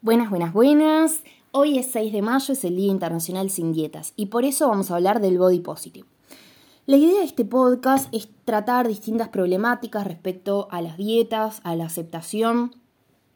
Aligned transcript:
Buenas, 0.00 0.30
buenas, 0.30 0.52
buenas. 0.52 1.24
Hoy 1.50 1.76
es 1.76 1.90
6 1.90 2.12
de 2.12 2.22
mayo, 2.22 2.52
es 2.52 2.62
el 2.62 2.76
Día 2.76 2.92
Internacional 2.92 3.50
sin 3.50 3.72
Dietas 3.72 4.12
y 4.14 4.26
por 4.26 4.44
eso 4.44 4.68
vamos 4.68 4.92
a 4.92 4.94
hablar 4.94 5.20
del 5.20 5.38
body 5.38 5.58
positive. 5.58 6.06
La 6.86 6.96
idea 6.96 7.18
de 7.18 7.24
este 7.24 7.44
podcast 7.44 8.08
es 8.14 8.28
tratar 8.44 8.86
distintas 8.86 9.26
problemáticas 9.30 10.06
respecto 10.06 10.68
a 10.70 10.82
las 10.82 10.98
dietas, 10.98 11.60
a 11.64 11.74
la 11.74 11.86
aceptación. 11.86 12.76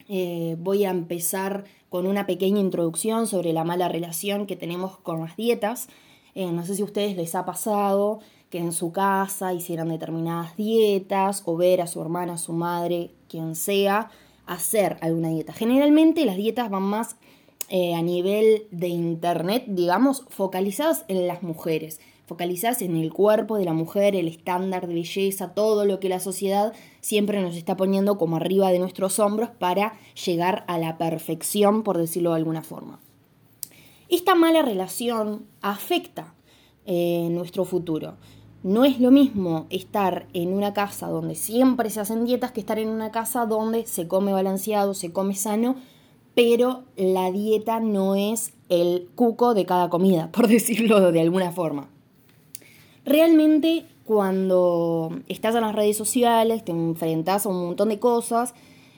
Eh, 0.07 0.55
voy 0.57 0.85
a 0.85 0.91
empezar 0.91 1.65
con 1.89 2.07
una 2.07 2.25
pequeña 2.25 2.61
introducción 2.61 3.27
sobre 3.27 3.51
la 3.51 3.65
mala 3.65 3.89
relación 3.89 4.47
que 4.47 4.55
tenemos 4.55 4.97
con 4.99 5.19
las 5.19 5.35
dietas. 5.35 5.89
Eh, 6.33 6.49
no 6.53 6.65
sé 6.65 6.75
si 6.75 6.81
a 6.81 6.85
ustedes 6.85 7.17
les 7.17 7.35
ha 7.35 7.43
pasado 7.43 8.21
que 8.49 8.59
en 8.59 8.71
su 8.71 8.93
casa 8.93 9.51
hicieran 9.51 9.89
determinadas 9.89 10.55
dietas 10.55 11.43
o 11.43 11.57
ver 11.57 11.81
a 11.81 11.87
su 11.87 11.99
hermana, 11.99 12.35
a 12.35 12.37
su 12.37 12.53
madre, 12.53 13.11
quien 13.27 13.55
sea, 13.55 14.11
hacer 14.45 14.97
alguna 15.01 15.29
dieta. 15.29 15.53
Generalmente 15.53 16.25
las 16.25 16.37
dietas 16.37 16.69
van 16.69 16.83
más 16.83 17.15
eh, 17.69 17.95
a 17.95 18.01
nivel 18.01 18.67
de 18.71 18.89
internet, 18.89 19.63
digamos, 19.67 20.25
focalizadas 20.29 21.05
en 21.07 21.27
las 21.27 21.43
mujeres, 21.43 21.99
focalizadas 22.25 22.81
en 22.81 22.95
el 22.97 23.11
cuerpo 23.11 23.57
de 23.57 23.65
la 23.65 23.73
mujer, 23.73 24.15
el 24.15 24.27
estándar 24.27 24.87
de 24.87 24.93
belleza, 24.93 25.53
todo 25.53 25.85
lo 25.85 25.99
que 25.99 26.09
la 26.09 26.19
sociedad 26.19 26.73
siempre 27.01 27.41
nos 27.41 27.55
está 27.55 27.77
poniendo 27.77 28.17
como 28.17 28.37
arriba 28.37 28.71
de 28.71 28.79
nuestros 28.79 29.19
hombros 29.19 29.49
para 29.49 29.93
llegar 30.25 30.65
a 30.67 30.77
la 30.77 30.97
perfección, 30.97 31.83
por 31.83 31.97
decirlo 31.97 32.31
de 32.31 32.37
alguna 32.37 32.63
forma. 32.63 32.99
Esta 34.09 34.35
mala 34.35 34.61
relación 34.61 35.47
afecta 35.61 36.35
eh, 36.85 37.27
nuestro 37.31 37.65
futuro. 37.65 38.17
No 38.63 38.85
es 38.85 39.01
lo 39.01 39.11
mismo 39.11 39.67
estar 39.69 40.25
en 40.33 40.53
una 40.53 40.73
casa 40.73 41.07
donde 41.07 41.35
siempre 41.35 41.89
se 41.89 41.99
hacen 41.99 42.25
dietas 42.25 42.53
que 42.53 42.61
estar 42.61 42.79
en 42.79 42.87
una 42.87 43.11
casa 43.11 43.45
donde 43.45 43.85
se 43.85 44.07
come 44.07 44.31
balanceado, 44.31 44.93
se 44.93 45.11
come 45.11 45.35
sano, 45.35 45.75
pero 46.33 46.83
la 46.95 47.29
dieta 47.29 47.81
no 47.81 48.15
es 48.15 48.53
el 48.69 49.09
cuco 49.15 49.53
de 49.53 49.65
cada 49.65 49.89
comida, 49.89 50.29
por 50.31 50.47
decirlo 50.47 51.11
de 51.11 51.19
alguna 51.19 51.51
forma. 51.51 51.89
Realmente 53.05 53.85
cuando 54.05 55.19
estás 55.27 55.55
en 55.55 55.61
las 55.61 55.75
redes 55.75 55.97
sociales, 55.97 56.63
te 56.63 56.71
enfrentas 56.71 57.45
a 57.45 57.49
un 57.49 57.65
montón 57.65 57.89
de 57.89 57.99
cosas, 57.99 58.53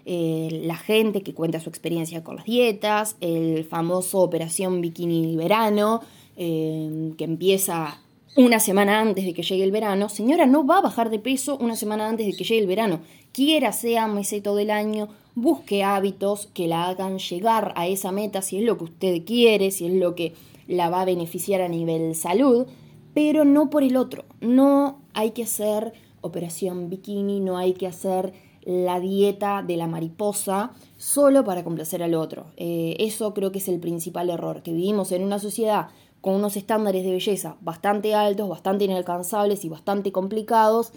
eh, 0.05 0.61
la 0.63 0.75
gente 0.75 1.23
que 1.23 1.33
cuenta 1.33 1.59
su 1.59 1.69
experiencia 1.69 2.23
con 2.23 2.35
las 2.35 2.45
dietas, 2.45 3.15
el 3.19 3.65
famoso 3.65 4.19
Operación 4.19 4.81
Bikini 4.81 5.35
Verano, 5.35 6.01
eh, 6.37 7.13
que 7.17 7.23
empieza 7.23 7.99
una 8.35 8.59
semana 8.59 8.99
antes 8.99 9.23
de 9.23 9.33
que 9.33 9.43
llegue 9.43 9.63
el 9.63 9.71
verano, 9.71 10.09
señora, 10.09 10.45
no 10.45 10.65
va 10.65 10.79
a 10.79 10.81
bajar 10.81 11.09
de 11.09 11.19
peso 11.19 11.57
una 11.57 11.75
semana 11.75 12.09
antes 12.09 12.25
de 12.25 12.33
que 12.33 12.43
llegue 12.43 12.61
el 12.61 12.67
verano. 12.67 12.99
Quiera 13.31 13.71
sea 13.71 14.07
mes 14.07 14.35
todo 14.43 14.59
el 14.59 14.71
año, 14.71 15.07
busque 15.35 15.83
hábitos 15.83 16.47
que 16.53 16.67
la 16.67 16.87
hagan 16.87 17.17
llegar 17.17 17.73
a 17.75 17.87
esa 17.87 18.11
meta 18.11 18.41
si 18.41 18.57
es 18.57 18.63
lo 18.63 18.77
que 18.77 18.85
usted 18.85 19.25
quiere, 19.25 19.71
si 19.71 19.87
es 19.87 19.93
lo 19.93 20.15
que 20.15 20.33
la 20.67 20.89
va 20.89 21.01
a 21.01 21.05
beneficiar 21.05 21.61
a 21.61 21.69
nivel 21.69 22.15
salud, 22.15 22.67
pero 23.13 23.45
no 23.45 23.69
por 23.69 23.83
el 23.83 23.95
otro. 23.95 24.25
No 24.41 24.99
hay 25.13 25.31
que 25.31 25.43
hacer 25.43 25.93
operación 26.21 26.89
bikini, 26.89 27.39
no 27.39 27.57
hay 27.57 27.73
que 27.73 27.87
hacer 27.87 28.33
la 28.65 28.99
dieta 28.99 29.63
de 29.65 29.77
la 29.77 29.87
mariposa 29.87 30.71
solo 30.97 31.45
para 31.45 31.63
complacer 31.63 32.01
al 32.03 32.15
otro. 32.15 32.47
Eh, 32.57 32.97
eso 32.99 33.33
creo 33.33 33.51
que 33.51 33.59
es 33.59 33.69
el 33.69 33.79
principal 33.79 34.29
error, 34.29 34.63
que 34.63 34.73
vivimos 34.73 35.11
en 35.11 35.23
una 35.23 35.39
sociedad 35.39 35.89
con 36.25 36.33
unos 36.33 36.57
estándares 36.57 37.03
de 37.03 37.11
belleza 37.11 37.55
bastante 37.61 38.15
altos, 38.15 38.49
bastante 38.49 38.85
inalcanzables 38.85 39.63
y 39.63 39.69
bastante 39.69 40.11
complicados, 40.11 40.91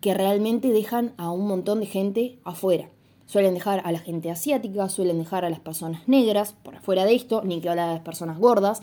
que 0.00 0.12
realmente 0.12 0.72
dejan 0.72 1.14
a 1.18 1.30
un 1.30 1.46
montón 1.46 1.78
de 1.78 1.86
gente 1.86 2.40
afuera. 2.42 2.90
Suelen 3.26 3.54
dejar 3.54 3.80
a 3.84 3.92
la 3.92 4.00
gente 4.00 4.28
asiática, 4.28 4.88
suelen 4.88 5.20
dejar 5.20 5.44
a 5.44 5.50
las 5.50 5.60
personas 5.60 6.08
negras 6.08 6.56
por 6.64 6.74
afuera 6.74 7.04
de 7.04 7.14
esto, 7.14 7.42
ni 7.44 7.60
que 7.60 7.68
hablar 7.68 7.90
de 7.90 7.94
las 7.94 8.02
personas 8.02 8.40
gordas, 8.40 8.82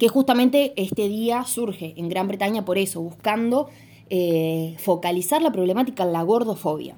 que 0.00 0.08
justamente 0.08 0.72
este 0.74 1.06
día 1.06 1.44
surge 1.44 1.94
en 1.96 2.08
Gran 2.08 2.26
Bretaña 2.26 2.64
por 2.64 2.76
eso, 2.76 3.00
buscando 3.02 3.68
eh, 4.10 4.74
focalizar 4.80 5.42
la 5.42 5.52
problemática 5.52 6.02
en 6.02 6.12
la 6.12 6.24
gordofobia. 6.24 6.96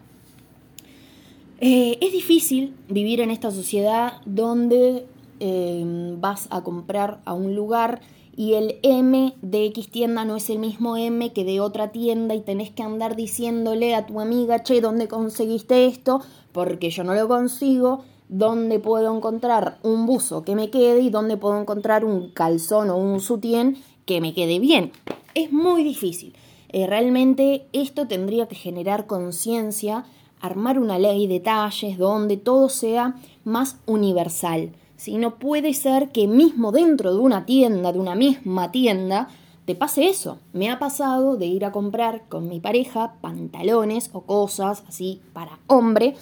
Eh, 1.60 1.98
es 2.00 2.12
difícil 2.12 2.74
vivir 2.88 3.20
en 3.20 3.30
esta 3.30 3.50
sociedad 3.50 4.22
donde 4.24 5.04
Em, 5.40 6.20
vas 6.20 6.46
a 6.50 6.62
comprar 6.62 7.20
a 7.24 7.34
un 7.34 7.54
lugar 7.54 8.00
y 8.36 8.54
el 8.54 8.78
M 8.82 9.34
de 9.42 9.66
X 9.66 9.90
tienda 9.90 10.24
no 10.24 10.36
es 10.36 10.50
el 10.50 10.58
mismo 10.58 10.96
M 10.96 11.32
que 11.32 11.44
de 11.44 11.60
otra 11.60 11.92
tienda 11.92 12.34
y 12.34 12.40
tenés 12.40 12.70
que 12.70 12.82
andar 12.82 13.16
diciéndole 13.16 13.94
a 13.94 14.06
tu 14.06 14.20
amiga, 14.20 14.62
che, 14.62 14.80
¿dónde 14.80 15.08
conseguiste 15.08 15.86
esto? 15.86 16.20
Porque 16.52 16.90
yo 16.90 17.04
no 17.04 17.14
lo 17.14 17.28
consigo. 17.28 18.04
¿Dónde 18.28 18.78
puedo 18.78 19.14
encontrar 19.14 19.78
un 19.82 20.06
buzo 20.06 20.44
que 20.44 20.54
me 20.54 20.70
quede 20.70 21.00
y 21.00 21.10
dónde 21.10 21.36
puedo 21.36 21.60
encontrar 21.60 22.04
un 22.04 22.30
calzón 22.30 22.90
o 22.90 22.96
un 22.96 23.20
sutién 23.20 23.76
que 24.06 24.20
me 24.20 24.34
quede 24.34 24.58
bien? 24.58 24.92
Es 25.34 25.52
muy 25.52 25.84
difícil. 25.84 26.34
Eh, 26.70 26.86
realmente 26.86 27.66
esto 27.72 28.08
tendría 28.08 28.48
que 28.48 28.56
generar 28.56 29.06
conciencia, 29.06 30.06
armar 30.40 30.78
una 30.78 30.98
ley 30.98 31.26
de 31.26 31.40
talles 31.40 31.98
donde 31.98 32.36
todo 32.36 32.68
sea 32.68 33.14
más 33.44 33.76
universal 33.86 34.70
si 35.04 35.18
no 35.18 35.38
puede 35.38 35.74
ser 35.74 36.08
que 36.12 36.26
mismo 36.26 36.72
dentro 36.72 37.12
de 37.12 37.20
una 37.20 37.44
tienda, 37.44 37.92
de 37.92 37.98
una 37.98 38.14
misma 38.14 38.72
tienda, 38.72 39.28
te 39.66 39.74
pase 39.74 40.08
eso. 40.08 40.38
Me 40.54 40.70
ha 40.70 40.78
pasado 40.78 41.36
de 41.36 41.44
ir 41.44 41.66
a 41.66 41.72
comprar 41.72 42.26
con 42.30 42.48
mi 42.48 42.58
pareja 42.58 43.16
pantalones 43.20 44.08
o 44.14 44.22
cosas 44.22 44.82
así 44.88 45.20
para 45.34 45.58
hombre 45.66 46.14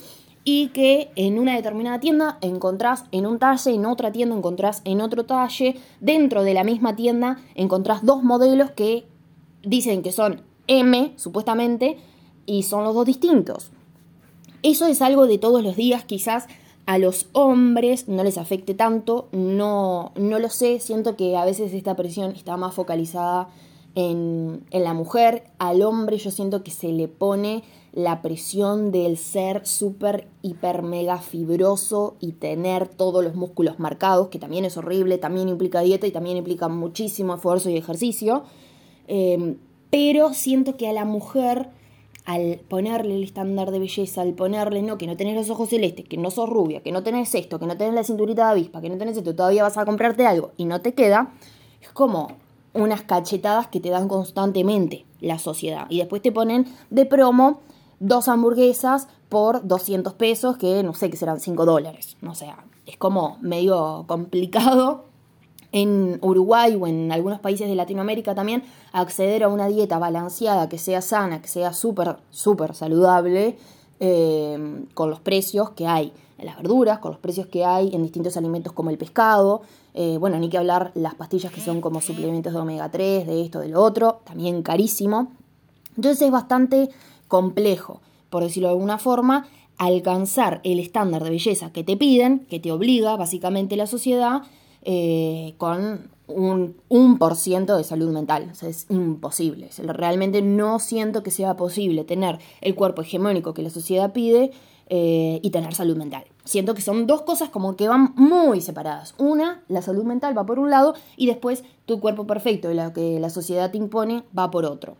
y 0.42 0.70
que 0.70 1.12
en 1.14 1.38
una 1.38 1.54
determinada 1.54 2.00
tienda 2.00 2.38
encontrás 2.40 3.04
en 3.12 3.24
un 3.24 3.38
talle, 3.38 3.72
en 3.72 3.86
otra 3.86 4.10
tienda 4.10 4.34
encontrás 4.34 4.82
en 4.84 5.00
otro 5.00 5.26
talle, 5.26 5.76
dentro 6.00 6.42
de 6.42 6.52
la 6.52 6.64
misma 6.64 6.96
tienda 6.96 7.38
encontrás 7.54 8.04
dos 8.04 8.24
modelos 8.24 8.72
que 8.72 9.06
dicen 9.62 10.02
que 10.02 10.10
son 10.10 10.42
M, 10.66 11.12
supuestamente, 11.14 11.98
y 12.46 12.64
son 12.64 12.82
los 12.82 12.96
dos 12.96 13.06
distintos. 13.06 13.70
Eso 14.64 14.86
es 14.86 15.02
algo 15.02 15.28
de 15.28 15.38
todos 15.38 15.62
los 15.62 15.76
días, 15.76 16.02
quizás 16.02 16.48
a 16.86 16.98
los 16.98 17.26
hombres 17.32 18.08
no 18.08 18.24
les 18.24 18.38
afecte 18.38 18.74
tanto, 18.74 19.28
no, 19.32 20.12
no 20.16 20.38
lo 20.38 20.48
sé, 20.48 20.80
siento 20.80 21.16
que 21.16 21.36
a 21.36 21.44
veces 21.44 21.72
esta 21.74 21.94
presión 21.94 22.32
está 22.32 22.56
más 22.56 22.74
focalizada 22.74 23.48
en, 23.94 24.64
en, 24.70 24.84
la 24.84 24.94
mujer, 24.94 25.44
al 25.58 25.82
hombre 25.82 26.16
yo 26.18 26.30
siento 26.30 26.64
que 26.64 26.70
se 26.70 26.88
le 26.88 27.08
pone 27.08 27.62
la 27.92 28.22
presión 28.22 28.90
del 28.90 29.18
ser 29.18 29.66
súper, 29.66 30.26
hiper, 30.40 30.82
mega 30.82 31.18
fibroso 31.18 32.16
y 32.20 32.32
tener 32.32 32.88
todos 32.88 33.22
los 33.22 33.34
músculos 33.34 33.78
marcados, 33.78 34.28
que 34.28 34.38
también 34.38 34.64
es 34.64 34.76
horrible, 34.76 35.18
también 35.18 35.48
implica 35.48 35.82
dieta 35.82 36.06
y 36.06 36.10
también 36.10 36.38
implica 36.38 36.68
muchísimo 36.68 37.34
esfuerzo 37.34 37.68
y 37.68 37.76
ejercicio, 37.76 38.44
eh, 39.08 39.56
pero 39.90 40.32
siento 40.32 40.76
que 40.78 40.88
a 40.88 40.92
la 40.94 41.04
mujer 41.04 41.68
al 42.24 42.60
ponerle 42.68 43.16
el 43.16 43.24
estándar 43.24 43.70
de 43.70 43.78
belleza, 43.78 44.22
al 44.22 44.34
ponerle, 44.34 44.82
no, 44.82 44.98
que 44.98 45.06
no 45.06 45.16
tenés 45.16 45.34
los 45.34 45.50
ojos 45.50 45.70
celestes, 45.70 46.06
que 46.06 46.16
no 46.16 46.30
sos 46.30 46.48
rubia, 46.48 46.82
que 46.82 46.92
no 46.92 47.02
tenés 47.02 47.34
esto, 47.34 47.58
que 47.58 47.66
no 47.66 47.76
tenés 47.76 47.94
la 47.94 48.04
cinturita 48.04 48.46
de 48.46 48.50
avispa, 48.52 48.80
que 48.80 48.88
no 48.88 48.98
tenés 48.98 49.16
esto, 49.16 49.34
todavía 49.34 49.62
vas 49.62 49.76
a 49.76 49.84
comprarte 49.84 50.26
algo 50.26 50.52
y 50.56 50.64
no 50.64 50.80
te 50.80 50.94
queda, 50.94 51.32
es 51.80 51.90
como 51.90 52.28
unas 52.74 53.02
cachetadas 53.02 53.66
que 53.66 53.80
te 53.80 53.90
dan 53.90 54.08
constantemente 54.08 55.04
la 55.20 55.38
sociedad. 55.38 55.86
Y 55.88 55.98
después 55.98 56.22
te 56.22 56.32
ponen 56.32 56.66
de 56.90 57.06
promo 57.06 57.60
dos 58.00 58.28
hamburguesas 58.28 59.08
por 59.28 59.66
200 59.66 60.14
pesos, 60.14 60.56
que 60.56 60.82
no 60.82 60.94
sé, 60.94 61.10
que 61.10 61.16
serán 61.16 61.40
5 61.40 61.64
dólares. 61.64 62.16
O 62.26 62.34
sea, 62.34 62.64
es 62.86 62.96
como 62.96 63.38
medio 63.40 64.04
complicado 64.06 65.11
en 65.72 66.18
Uruguay 66.20 66.76
o 66.78 66.86
en 66.86 67.10
algunos 67.10 67.40
países 67.40 67.68
de 67.68 67.74
Latinoamérica 67.74 68.34
también, 68.34 68.62
acceder 68.92 69.42
a 69.42 69.48
una 69.48 69.68
dieta 69.68 69.98
balanceada, 69.98 70.68
que 70.68 70.78
sea 70.78 71.00
sana, 71.00 71.40
que 71.40 71.48
sea 71.48 71.72
súper, 71.72 72.16
súper 72.30 72.74
saludable, 72.74 73.56
eh, 74.00 74.84
con 74.94 75.10
los 75.10 75.20
precios 75.20 75.70
que 75.70 75.86
hay 75.86 76.12
en 76.38 76.46
las 76.46 76.56
verduras, 76.56 76.98
con 76.98 77.12
los 77.12 77.20
precios 77.20 77.46
que 77.46 77.64
hay 77.64 77.94
en 77.94 78.02
distintos 78.02 78.36
alimentos 78.36 78.72
como 78.72 78.90
el 78.90 78.98
pescado, 78.98 79.62
eh, 79.94 80.16
bueno, 80.18 80.38
ni 80.38 80.48
que 80.48 80.58
hablar 80.58 80.90
las 80.94 81.14
pastillas 81.14 81.52
que 81.52 81.60
son 81.60 81.80
como 81.80 82.00
suplementos 82.00 82.52
de 82.52 82.58
omega 82.58 82.90
3, 82.90 83.26
de 83.26 83.42
esto, 83.42 83.60
de 83.60 83.68
lo 83.68 83.82
otro, 83.82 84.20
también 84.24 84.62
carísimo. 84.62 85.32
Entonces 85.96 86.22
es 86.22 86.30
bastante 86.30 86.90
complejo, 87.28 88.00
por 88.28 88.42
decirlo 88.42 88.68
de 88.68 88.74
alguna 88.74 88.98
forma, 88.98 89.46
alcanzar 89.78 90.60
el 90.64 90.80
estándar 90.80 91.22
de 91.22 91.30
belleza 91.30 91.72
que 91.72 91.84
te 91.84 91.96
piden, 91.96 92.40
que 92.50 92.60
te 92.60 92.72
obliga 92.72 93.16
básicamente 93.16 93.76
la 93.76 93.86
sociedad, 93.86 94.42
eh, 94.82 95.54
con 95.58 96.10
un, 96.26 96.76
un 96.88 97.18
por 97.18 97.36
ciento 97.36 97.76
de 97.76 97.84
salud 97.84 98.10
mental. 98.12 98.52
Es 98.62 98.86
imposible. 98.88 99.70
Realmente 99.78 100.42
no 100.42 100.78
siento 100.78 101.22
que 101.22 101.30
sea 101.30 101.56
posible 101.56 102.04
tener 102.04 102.38
el 102.60 102.74
cuerpo 102.74 103.02
hegemónico 103.02 103.54
que 103.54 103.62
la 103.62 103.70
sociedad 103.70 104.12
pide 104.12 104.52
eh, 104.94 105.40
y 105.42 105.50
tener 105.50 105.74
salud 105.74 105.96
mental. 105.96 106.24
Siento 106.44 106.74
que 106.74 106.82
son 106.82 107.06
dos 107.06 107.22
cosas 107.22 107.48
como 107.50 107.76
que 107.76 107.88
van 107.88 108.12
muy 108.16 108.60
separadas. 108.60 109.14
Una, 109.16 109.62
la 109.68 109.80
salud 109.80 110.04
mental 110.04 110.36
va 110.36 110.44
por 110.44 110.58
un 110.58 110.70
lado 110.70 110.94
y 111.16 111.26
después 111.26 111.64
tu 111.86 112.00
cuerpo 112.00 112.26
perfecto, 112.26 112.72
lo 112.74 112.92
que 112.92 113.18
la 113.18 113.30
sociedad 113.30 113.70
te 113.70 113.78
impone, 113.78 114.24
va 114.36 114.50
por 114.50 114.66
otro. 114.66 114.96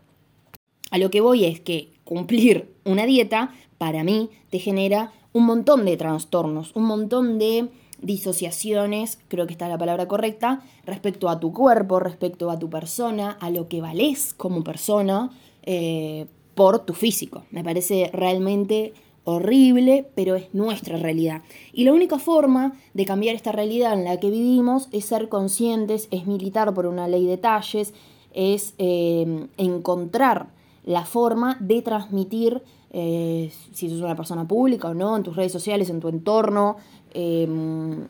A 0.89 0.97
lo 0.97 1.11
que 1.11 1.21
voy 1.21 1.45
es 1.45 1.59
que 1.59 1.93
cumplir 2.05 2.73
una 2.85 3.05
dieta, 3.05 3.51
para 3.77 4.03
mí, 4.03 4.29
te 4.49 4.59
genera 4.59 5.11
un 5.33 5.45
montón 5.45 5.85
de 5.85 5.97
trastornos, 5.97 6.75
un 6.75 6.85
montón 6.85 7.37
de 7.37 7.69
disociaciones, 8.03 9.19
creo 9.27 9.47
que 9.47 9.53
está 9.53 9.67
la 9.67 9.77
palabra 9.77 10.07
correcta, 10.07 10.61
respecto 10.85 11.29
a 11.29 11.39
tu 11.39 11.53
cuerpo, 11.53 11.99
respecto 11.99 12.51
a 12.51 12.59
tu 12.59 12.69
persona, 12.69 13.37
a 13.39 13.49
lo 13.49 13.67
que 13.67 13.81
vales 13.81 14.33
como 14.35 14.63
persona 14.63 15.31
eh, 15.63 16.27
por 16.55 16.79
tu 16.79 16.93
físico. 16.93 17.43
Me 17.51 17.63
parece 17.63 18.09
realmente 18.13 18.93
horrible, 19.25 20.05
pero 20.15 20.35
es 20.35 20.53
nuestra 20.53 20.97
realidad. 20.97 21.41
Y 21.71 21.85
la 21.85 21.93
única 21.93 22.19
forma 22.19 22.73
de 22.93 23.05
cambiar 23.05 23.35
esta 23.35 23.51
realidad 23.51 23.93
en 23.93 24.03
la 24.03 24.19
que 24.19 24.29
vivimos 24.29 24.89
es 24.91 25.05
ser 25.05 25.29
conscientes, 25.29 26.07
es 26.11 26.27
militar 26.27 26.73
por 26.73 26.85
una 26.85 27.07
ley 27.07 27.25
de 27.25 27.37
talles, 27.37 27.93
es 28.33 28.73
eh, 28.77 29.47
encontrar 29.57 30.47
la 30.83 31.05
forma 31.05 31.57
de 31.61 31.81
transmitir, 31.81 32.61
eh, 32.91 33.51
si 33.71 33.89
sos 33.89 34.01
una 34.01 34.15
persona 34.15 34.47
pública 34.47 34.89
o 34.89 34.93
no, 34.93 35.15
en 35.15 35.23
tus 35.23 35.35
redes 35.35 35.51
sociales, 35.51 35.89
en 35.89 35.99
tu 35.99 36.09
entorno, 36.09 36.75
em, 37.13 38.07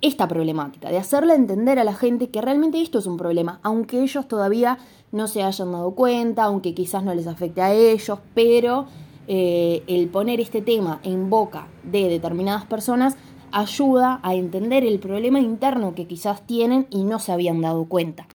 esta 0.00 0.28
problemática, 0.28 0.90
de 0.90 0.98
hacerle 0.98 1.34
entender 1.34 1.78
a 1.78 1.84
la 1.84 1.94
gente 1.94 2.28
que 2.28 2.40
realmente 2.40 2.80
esto 2.80 2.98
es 2.98 3.06
un 3.06 3.16
problema, 3.16 3.60
aunque 3.62 4.02
ellos 4.02 4.28
todavía 4.28 4.78
no 5.12 5.28
se 5.28 5.42
hayan 5.42 5.72
dado 5.72 5.92
cuenta, 5.92 6.44
aunque 6.44 6.74
quizás 6.74 7.02
no 7.02 7.14
les 7.14 7.26
afecte 7.26 7.62
a 7.62 7.72
ellos, 7.72 8.18
pero 8.34 8.86
eh, 9.28 9.82
el 9.86 10.08
poner 10.08 10.40
este 10.40 10.62
tema 10.62 11.00
en 11.02 11.30
boca 11.30 11.68
de 11.82 12.08
determinadas 12.08 12.64
personas 12.64 13.16
ayuda 13.52 14.20
a 14.22 14.34
entender 14.34 14.84
el 14.84 14.98
problema 14.98 15.40
interno 15.40 15.94
que 15.94 16.06
quizás 16.06 16.46
tienen 16.46 16.86
y 16.90 17.04
no 17.04 17.18
se 17.18 17.32
habían 17.32 17.60
dado 17.60 17.86
cuenta. 17.86 18.28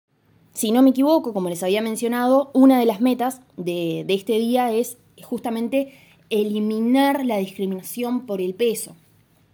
Si 0.53 0.71
no 0.71 0.81
me 0.81 0.89
equivoco, 0.89 1.33
como 1.33 1.49
les 1.49 1.63
había 1.63 1.81
mencionado, 1.81 2.51
una 2.53 2.77
de 2.79 2.85
las 2.85 2.99
metas 2.99 3.41
de, 3.55 4.05
este 4.09 4.33
día 4.33 4.71
es 4.73 4.97
justamente 5.23 5.93
eliminar 6.29 7.25
la 7.25 7.37
discriminación 7.37 8.25
por 8.25 8.41
el 8.41 8.53
peso, 8.53 8.95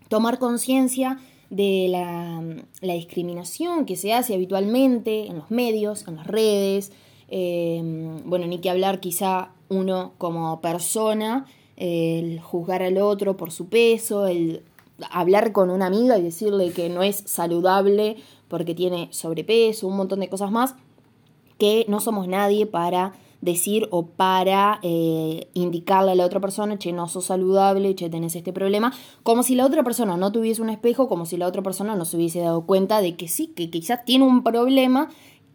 tomar 0.09 0.39
conciencia 0.39 1.19
de 1.49 1.87
la, 1.89 2.43
discriminación 2.81 3.85
que 3.85 3.95
se 3.95 4.13
hace 4.13 4.33
habitualmente 4.33 5.27
en 5.27 5.37
los 5.37 5.49
medios, 5.51 6.07
en 6.07 6.17
las 6.17 6.27
redes, 6.27 6.91
eh, 7.29 7.81
bueno, 8.25 8.47
ni 8.47 8.59
que 8.59 8.69
hablar 8.69 8.99
quizá 8.99 9.51
uno 9.69 10.13
como 10.17 10.61
persona, 10.61 11.45
el 11.75 12.39
juzgar 12.41 12.83
al 12.83 12.97
otro 12.97 13.37
por 13.37 13.51
su 13.51 13.67
peso, 13.67 14.27
el 14.27 14.63
hablar 15.11 15.51
con 15.51 15.69
una 15.69 15.85
amiga 15.85 16.17
y 16.17 16.23
decirle 16.23 16.71
que 16.71 16.89
no 16.89 17.03
es 17.03 17.23
saludable 17.25 18.17
porque 18.47 18.73
tiene 18.73 19.09
sobrepeso, 19.11 19.87
un 19.87 19.97
montón 19.97 20.19
de 20.19 20.29
cosas 20.29 20.51
más, 20.51 20.75
que 21.57 21.85
no 21.87 21.99
somos 21.99 22.27
nadie 22.27 22.65
para 22.65 23.13
decir 23.41 23.87
o 23.91 24.07
para 24.07 24.79
eh, 24.81 25.47
indicarle 25.53 26.11
a 26.11 26.15
la 26.15 26.25
otra 26.25 26.39
persona, 26.39 26.77
che, 26.77 26.91
no 26.91 27.07
sos 27.07 27.25
saludable, 27.25 27.95
che, 27.95 28.09
tenés 28.09 28.35
este 28.35 28.53
problema, 28.53 28.93
como 29.23 29.43
si 29.43 29.55
la 29.55 29.65
otra 29.65 29.83
persona 29.83 30.17
no 30.17 30.31
tuviese 30.31 30.61
un 30.61 30.69
espejo, 30.69 31.07
como 31.07 31.25
si 31.25 31.37
la 31.37 31.47
otra 31.47 31.61
persona 31.61 31.95
no 31.95 32.05
se 32.05 32.17
hubiese 32.17 32.39
dado 32.39 32.65
cuenta 32.65 33.01
de 33.01 33.15
que 33.15 33.27
sí, 33.27 33.47
que 33.55 33.69
quizás 33.69 34.03
tiene 34.05 34.25
un 34.25 34.43
problema 34.43 35.09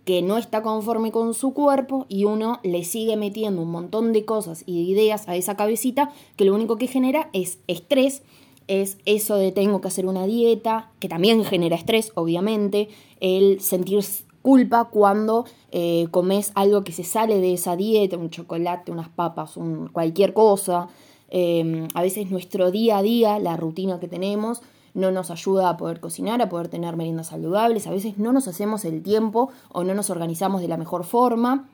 que 0.04 0.22
no 0.22 0.36
está 0.36 0.62
conforme 0.62 1.12
con 1.12 1.32
su 1.34 1.54
cuerpo 1.54 2.06
y 2.08 2.24
uno 2.24 2.58
le 2.64 2.84
sigue 2.84 3.16
metiendo 3.16 3.62
un 3.62 3.70
montón 3.70 4.12
de 4.12 4.24
cosas 4.24 4.64
y 4.66 4.84
de 4.84 4.90
ideas 4.90 5.28
a 5.28 5.36
esa 5.36 5.56
cabecita 5.56 6.10
que 6.36 6.44
lo 6.44 6.54
único 6.54 6.76
que 6.76 6.88
genera 6.88 7.30
es 7.32 7.58
estrés, 7.68 8.22
es 8.66 8.98
eso 9.04 9.36
de 9.36 9.52
tengo 9.52 9.80
que 9.80 9.88
hacer 9.88 10.06
una 10.06 10.26
dieta, 10.26 10.90
que 10.98 11.08
también 11.08 11.44
genera 11.44 11.76
estrés, 11.76 12.12
obviamente, 12.14 12.88
el 13.20 13.60
sentir 13.60 14.00
culpa 14.42 14.84
cuando 14.90 15.46
eh, 15.70 16.08
comes 16.10 16.52
algo 16.54 16.84
que 16.84 16.92
se 16.92 17.04
sale 17.04 17.40
de 17.40 17.54
esa 17.54 17.76
dieta, 17.76 18.18
un 18.18 18.30
chocolate, 18.30 18.92
unas 18.92 19.08
papas, 19.08 19.56
un, 19.56 19.88
cualquier 19.88 20.34
cosa. 20.34 20.88
Em, 21.30 21.88
a 21.94 22.02
veces 22.02 22.30
nuestro 22.30 22.70
día 22.70 22.98
a 22.98 23.02
día, 23.02 23.38
la 23.38 23.56
rutina 23.56 23.98
que 23.98 24.08
tenemos, 24.08 24.60
no 24.94 25.10
nos 25.10 25.30
ayuda 25.30 25.70
a 25.70 25.76
poder 25.76 26.00
cocinar, 26.00 26.42
a 26.42 26.48
poder 26.48 26.68
tener 26.68 26.96
meriendas 26.96 27.28
saludables, 27.28 27.86
a 27.86 27.90
veces 27.90 28.18
no 28.18 28.32
nos 28.32 28.48
hacemos 28.48 28.84
el 28.84 29.02
tiempo 29.02 29.50
o 29.70 29.84
no 29.84 29.94
nos 29.94 30.10
organizamos 30.10 30.60
de 30.60 30.68
la 30.68 30.76
mejor 30.76 31.04
forma 31.04 31.68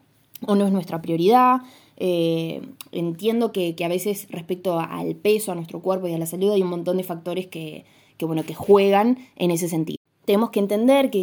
o 0.47 0.55
no 0.55 0.67
es 0.67 0.73
nuestra 0.73 1.03
prioridad. 1.03 1.63
Eh, 1.97 2.63
entiendo 2.93 3.51
que, 3.51 3.75
a 3.85 3.89
veces 3.89 4.29
respecto 4.31 4.79
al 4.79 5.17
peso, 5.17 5.51
a 5.51 5.57
nuestro 5.57 5.81
cuerpo 5.81 6.07
y 6.07 6.15
a 6.15 6.19
la 6.19 6.27
salud 6.27 6.53
hay 6.53 6.63
un 6.63 6.71
montón 6.71 6.97
de 6.97 7.03
factores 7.03 7.49
que, 7.49 7.85
bueno, 8.21 8.45
que 8.45 8.55
juegan 8.55 9.19
en 9.37 9.51
ese 9.51 9.69
sentido. 9.69 9.98
Tenemos 10.29 10.51
que 10.51 10.61
entender 10.61 11.09
que 11.09 11.21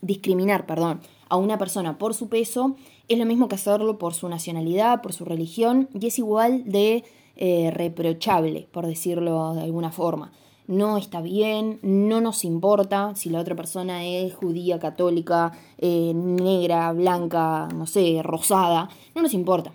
discriminar, 0.00 0.64
perdón, 0.64 1.00
a 1.28 1.36
una 1.36 1.58
persona 1.58 1.98
por 1.98 2.14
su 2.14 2.28
peso 2.28 2.76
es 3.08 3.18
lo 3.18 3.26
mismo 3.26 3.48
que 3.48 3.56
hacerlo 3.56 3.98
por 3.98 4.14
su 4.14 4.28
nacionalidad, 4.28 5.02
por 5.02 5.12
su 5.12 5.24
religión, 5.24 5.88
y 5.92 6.06
es 6.06 6.20
igual 6.20 6.62
de 6.64 7.02
eh, 7.34 7.72
reprochable, 7.74 8.68
por 8.70 8.86
decirlo 8.86 9.54
de 9.54 9.62
alguna 9.62 9.90
forma 9.90 10.30
no 10.68 10.98
está 10.98 11.20
bien, 11.20 11.80
no 11.82 12.20
nos 12.20 12.44
importa 12.44 13.14
si 13.16 13.28
la 13.30 13.40
otra 13.40 13.56
persona 13.56 14.04
es 14.04 14.34
judía, 14.34 14.78
católica, 14.78 15.50
eh, 15.78 16.12
negra, 16.14 16.92
blanca, 16.92 17.68
no 17.74 17.86
sé, 17.86 18.20
rosada, 18.22 18.88
no 19.16 19.22
nos 19.22 19.34
importa. 19.34 19.72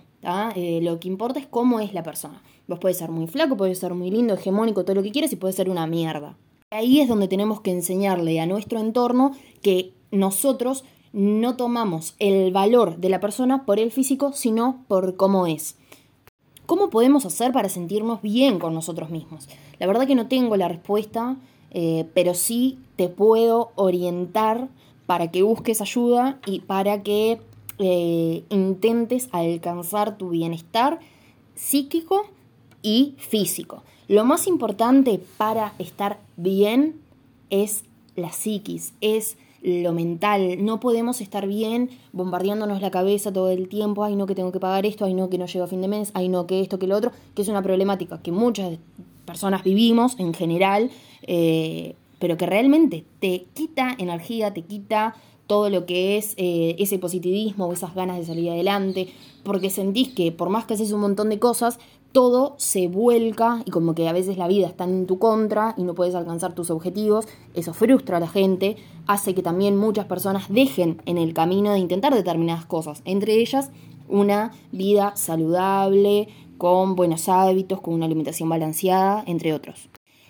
Eh, 0.54 0.80
lo 0.82 0.98
que 1.00 1.08
importa 1.08 1.38
es 1.38 1.46
cómo 1.46 1.80
es 1.80 1.92
la 1.92 2.02
persona. 2.02 2.42
Vos 2.66 2.78
podés 2.78 2.96
ser 2.96 3.10
muy 3.10 3.26
flaco, 3.26 3.58
podés 3.58 3.78
ser 3.78 3.92
muy 3.92 4.10
lindo, 4.10 4.32
hegemónico, 4.34 4.84
todo 4.84 4.94
lo 4.94 5.02
que 5.02 5.10
quieras 5.10 5.32
y 5.32 5.36
puedes 5.36 5.56
ser 5.56 5.68
una 5.68 5.86
mierda. 5.86 6.38
Ahí 6.74 7.00
es 7.00 7.06
donde 7.06 7.28
tenemos 7.28 7.60
que 7.60 7.70
enseñarle 7.70 8.40
a 8.40 8.46
nuestro 8.46 8.80
entorno 8.80 9.30
que 9.62 9.92
nosotros 10.10 10.84
no 11.12 11.54
tomamos 11.54 12.16
el 12.18 12.50
valor 12.50 12.96
de 12.96 13.10
la 13.10 13.20
persona 13.20 13.64
por 13.64 13.78
el 13.78 13.92
físico, 13.92 14.32
sino 14.32 14.84
por 14.88 15.14
cómo 15.14 15.46
es. 15.46 15.76
¿Cómo 16.66 16.90
podemos 16.90 17.26
hacer 17.26 17.52
para 17.52 17.68
sentirnos 17.68 18.22
bien 18.22 18.58
con 18.58 18.74
nosotros 18.74 19.10
mismos? 19.10 19.48
La 19.78 19.86
verdad 19.86 20.08
que 20.08 20.16
no 20.16 20.26
tengo 20.26 20.56
la 20.56 20.66
respuesta, 20.66 21.36
eh, 21.70 22.06
pero 22.12 22.34
sí 22.34 22.80
te 22.96 23.08
puedo 23.08 23.70
orientar 23.76 24.66
para 25.06 25.30
que 25.30 25.44
busques 25.44 25.80
ayuda 25.80 26.40
y 26.44 26.58
para 26.58 27.04
que 27.04 27.38
eh, 27.78 28.42
intentes 28.48 29.28
alcanzar 29.30 30.18
tu 30.18 30.30
bienestar 30.30 30.98
psíquico 31.54 32.22
y 32.82 33.14
físico. 33.18 33.84
Lo 34.08 34.24
más 34.24 34.46
importante 34.46 35.20
para 35.38 35.72
estar 35.78 36.18
bien 36.36 36.96
es 37.50 37.84
la 38.16 38.32
psiquis, 38.32 38.92
es 39.00 39.36
lo 39.62 39.92
mental. 39.92 40.62
No 40.62 40.78
podemos 40.78 41.22
estar 41.22 41.46
bien 41.46 41.88
bombardeándonos 42.12 42.82
la 42.82 42.90
cabeza 42.90 43.32
todo 43.32 43.50
el 43.50 43.68
tiempo, 43.68 44.04
ay 44.04 44.14
no 44.14 44.26
que 44.26 44.34
tengo 44.34 44.52
que 44.52 44.60
pagar 44.60 44.84
esto, 44.84 45.06
ay 45.06 45.14
no 45.14 45.30
que 45.30 45.38
no 45.38 45.46
llego 45.46 45.64
a 45.64 45.68
fin 45.68 45.80
de 45.80 45.88
mes, 45.88 46.10
ay 46.12 46.28
no 46.28 46.46
que 46.46 46.60
esto, 46.60 46.78
que 46.78 46.86
lo 46.86 46.96
otro, 46.96 47.12
que 47.34 47.42
es 47.42 47.48
una 47.48 47.62
problemática 47.62 48.20
que 48.20 48.30
muchas 48.30 48.78
personas 49.24 49.64
vivimos 49.64 50.18
en 50.18 50.34
general, 50.34 50.90
eh, 51.22 51.94
pero 52.18 52.36
que 52.36 52.44
realmente 52.44 53.04
te 53.20 53.46
quita 53.54 53.96
energía, 53.98 54.52
te 54.52 54.62
quita 54.62 55.14
todo 55.46 55.70
lo 55.70 55.86
que 55.86 56.18
es 56.18 56.34
eh, 56.36 56.76
ese 56.78 56.98
positivismo 56.98 57.72
esas 57.72 57.94
ganas 57.94 58.18
de 58.18 58.26
salir 58.26 58.50
adelante, 58.50 59.08
porque 59.44 59.70
sentís 59.70 60.08
que 60.10 60.30
por 60.30 60.50
más 60.50 60.66
que 60.66 60.74
haces 60.74 60.92
un 60.92 61.00
montón 61.00 61.30
de 61.30 61.38
cosas, 61.38 61.78
todo 62.14 62.54
se 62.58 62.86
vuelca 62.86 63.62
y 63.64 63.72
como 63.72 63.96
que 63.96 64.08
a 64.08 64.12
veces 64.12 64.38
la 64.38 64.46
vida 64.46 64.68
está 64.68 64.84
en 64.84 65.04
tu 65.04 65.18
contra 65.18 65.74
y 65.76 65.82
no 65.82 65.96
puedes 65.96 66.14
alcanzar 66.14 66.54
tus 66.54 66.70
objetivos, 66.70 67.26
eso 67.54 67.74
frustra 67.74 68.18
a 68.18 68.20
la 68.20 68.28
gente, 68.28 68.76
hace 69.08 69.34
que 69.34 69.42
también 69.42 69.76
muchas 69.76 70.06
personas 70.06 70.44
dejen 70.48 71.02
en 71.06 71.18
el 71.18 71.34
camino 71.34 71.72
de 71.72 71.80
intentar 71.80 72.14
determinadas 72.14 72.66
cosas, 72.66 73.02
entre 73.04 73.34
ellas 73.34 73.72
una 74.08 74.52
vida 74.70 75.16
saludable, 75.16 76.28
con 76.56 76.94
buenos 76.94 77.28
hábitos, 77.28 77.80
con 77.80 77.94
una 77.94 78.06
alimentación 78.06 78.48
balanceada, 78.48 79.24
entre 79.26 79.52
otros. 79.52 79.88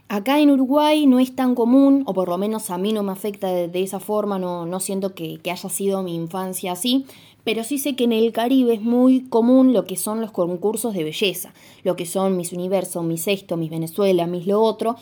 Acá 0.08 0.40
en 0.40 0.50
Uruguay 0.50 1.06
no 1.06 1.18
es 1.18 1.36
tan 1.36 1.54
común, 1.54 2.02
o 2.06 2.14
por 2.14 2.30
lo 2.30 2.38
menos 2.38 2.70
a 2.70 2.78
mí 2.78 2.94
no 2.94 3.02
me 3.02 3.12
afecta 3.12 3.48
de, 3.48 3.82
esa 3.82 4.00
forma, 4.00 4.38
no, 4.38 4.64
no 4.64 4.80
siento 4.80 5.14
que, 5.14 5.38
que, 5.38 5.50
haya 5.50 5.68
sido 5.68 6.02
mi 6.02 6.14
infancia 6.14 6.72
así, 6.72 7.04
pero 7.44 7.62
sí 7.62 7.78
sé 7.78 7.94
que 7.94 8.04
en 8.04 8.12
el 8.12 8.32
Caribe 8.32 8.74
es 8.74 8.82
muy 8.82 9.20
común 9.28 9.72
lo 9.72 9.84
que 9.84 9.96
son 9.96 10.20
los 10.20 10.32
concursos 10.32 10.94
de 10.94 11.04
belleza, 11.04 11.52
lo 11.82 11.94
que 11.94 12.06
son 12.06 12.36
Miss 12.36 12.52
Universo, 12.52 13.02
Miss 13.02 13.28
Esto, 13.28 13.56
Miss 13.56 13.70
Venezuela, 13.70 14.26
Miss 14.26 14.46
Lo 14.46 14.62
Otro. 14.62 14.96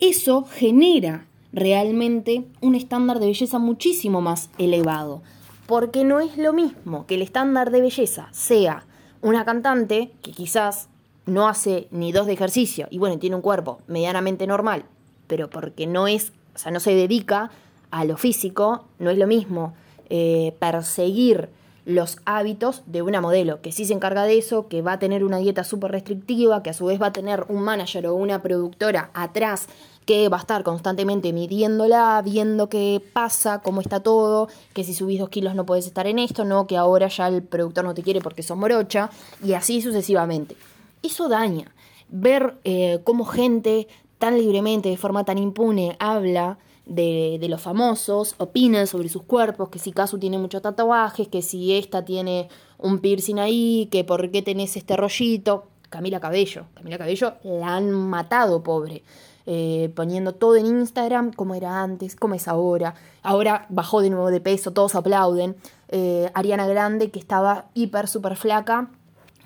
Eso 0.00 0.44
genera 0.44 1.26
realmente 1.52 2.44
un 2.60 2.74
estándar 2.74 3.20
de 3.20 3.26
belleza 3.26 3.58
muchísimo 3.58 4.20
más 4.20 4.50
elevado, 4.58 5.22
porque 5.66 6.04
no 6.04 6.20
es 6.20 6.36
lo 6.36 6.52
mismo 6.52 7.06
que 7.06 7.14
el 7.14 7.22
estándar 7.22 7.70
de 7.70 7.80
belleza 7.80 8.28
sea 8.32 8.84
una 9.22 9.44
cantante 9.44 10.10
que 10.22 10.32
quizás 10.32 10.88
no 11.24 11.48
hace 11.48 11.88
ni 11.90 12.12
dos 12.12 12.26
de 12.26 12.34
ejercicio 12.34 12.88
y 12.90 12.98
bueno, 12.98 13.18
tiene 13.18 13.36
un 13.36 13.42
cuerpo 13.42 13.80
medianamente 13.86 14.46
normal, 14.46 14.84
pero 15.26 15.50
porque 15.50 15.86
no 15.86 16.08
es, 16.08 16.32
o 16.54 16.58
sea, 16.58 16.72
no 16.72 16.80
se 16.80 16.94
dedica 16.94 17.50
a 17.90 18.04
lo 18.04 18.16
físico, 18.16 18.84
no 18.98 19.10
es 19.10 19.18
lo 19.18 19.26
mismo 19.26 19.74
eh, 20.08 20.54
perseguir 20.58 21.48
los 21.86 22.18
hábitos 22.24 22.82
de 22.86 23.00
una 23.00 23.20
modelo, 23.20 23.62
que 23.62 23.70
sí 23.72 23.84
se 23.86 23.94
encarga 23.94 24.24
de 24.24 24.36
eso, 24.36 24.66
que 24.66 24.82
va 24.82 24.94
a 24.94 24.98
tener 24.98 25.24
una 25.24 25.38
dieta 25.38 25.64
súper 25.64 25.92
restrictiva, 25.92 26.62
que 26.62 26.70
a 26.70 26.74
su 26.74 26.86
vez 26.86 27.00
va 27.00 27.06
a 27.06 27.12
tener 27.12 27.46
un 27.48 27.62
manager 27.62 28.08
o 28.08 28.14
una 28.14 28.42
productora 28.42 29.10
atrás 29.14 29.68
que 30.04 30.28
va 30.28 30.36
a 30.36 30.40
estar 30.40 30.64
constantemente 30.64 31.32
midiéndola, 31.32 32.20
viendo 32.24 32.68
qué 32.68 33.00
pasa, 33.12 33.60
cómo 33.60 33.80
está 33.80 34.00
todo, 34.00 34.48
que 34.74 34.82
si 34.82 34.94
subís 34.94 35.20
dos 35.20 35.28
kilos 35.28 35.54
no 35.54 35.64
puedes 35.64 35.86
estar 35.86 36.06
en 36.08 36.18
esto, 36.18 36.44
no, 36.44 36.66
que 36.66 36.76
ahora 36.76 37.06
ya 37.06 37.28
el 37.28 37.42
productor 37.42 37.84
no 37.84 37.94
te 37.94 38.02
quiere 38.02 38.20
porque 38.20 38.42
sos 38.42 38.56
morocha, 38.56 39.10
y 39.42 39.52
así 39.54 39.80
sucesivamente 39.80 40.56
eso 41.02 41.28
daña. 41.28 41.72
Ver 42.08 42.56
eh, 42.64 43.00
cómo 43.04 43.24
gente 43.24 43.88
tan 44.18 44.38
libremente, 44.38 44.88
de 44.88 44.96
forma 44.96 45.24
tan 45.24 45.38
impune, 45.38 45.96
habla 45.98 46.58
de, 46.86 47.44
los 47.48 47.60
famosos, 47.60 48.34
opina 48.38 48.86
sobre 48.86 49.08
sus 49.08 49.22
cuerpos, 49.22 49.68
que 49.68 49.78
si 49.78 49.92
Casu 49.92 50.18
tiene 50.18 50.38
muchos 50.38 50.62
tatuajes, 50.62 51.28
que 51.28 51.42
si 51.42 51.74
esta 51.76 52.04
tiene 52.04 52.48
un 52.78 53.00
piercing 53.00 53.38
ahí, 53.38 53.88
que 53.90 54.04
por 54.04 54.30
qué 54.30 54.42
tenés 54.42 54.76
este 54.76 54.96
rollito. 54.96 55.66
Camila 55.90 56.18
Cabello, 56.18 56.66
Camila 56.74 56.98
Cabello 56.98 57.34
la 57.44 57.76
han 57.76 57.90
matado, 57.90 58.62
pobre. 58.62 59.02
Eh, 59.48 59.92
poniendo 59.94 60.34
todo 60.34 60.56
en 60.56 60.66
Instagram, 60.66 61.32
como 61.32 61.54
era 61.54 61.80
antes, 61.80 62.16
como 62.16 62.34
es 62.34 62.48
ahora. 62.48 62.94
Ahora 63.22 63.66
bajó 63.68 64.00
de 64.00 64.10
nuevo 64.10 64.30
de 64.30 64.40
peso, 64.40 64.72
todos 64.72 64.96
aplauden. 64.96 65.56
Eh, 65.88 66.30
Ariana 66.34 66.66
Grande, 66.66 67.10
que 67.12 67.20
estaba 67.20 67.66
hiper, 67.74 68.08
súper 68.08 68.36
flaca, 68.36 68.90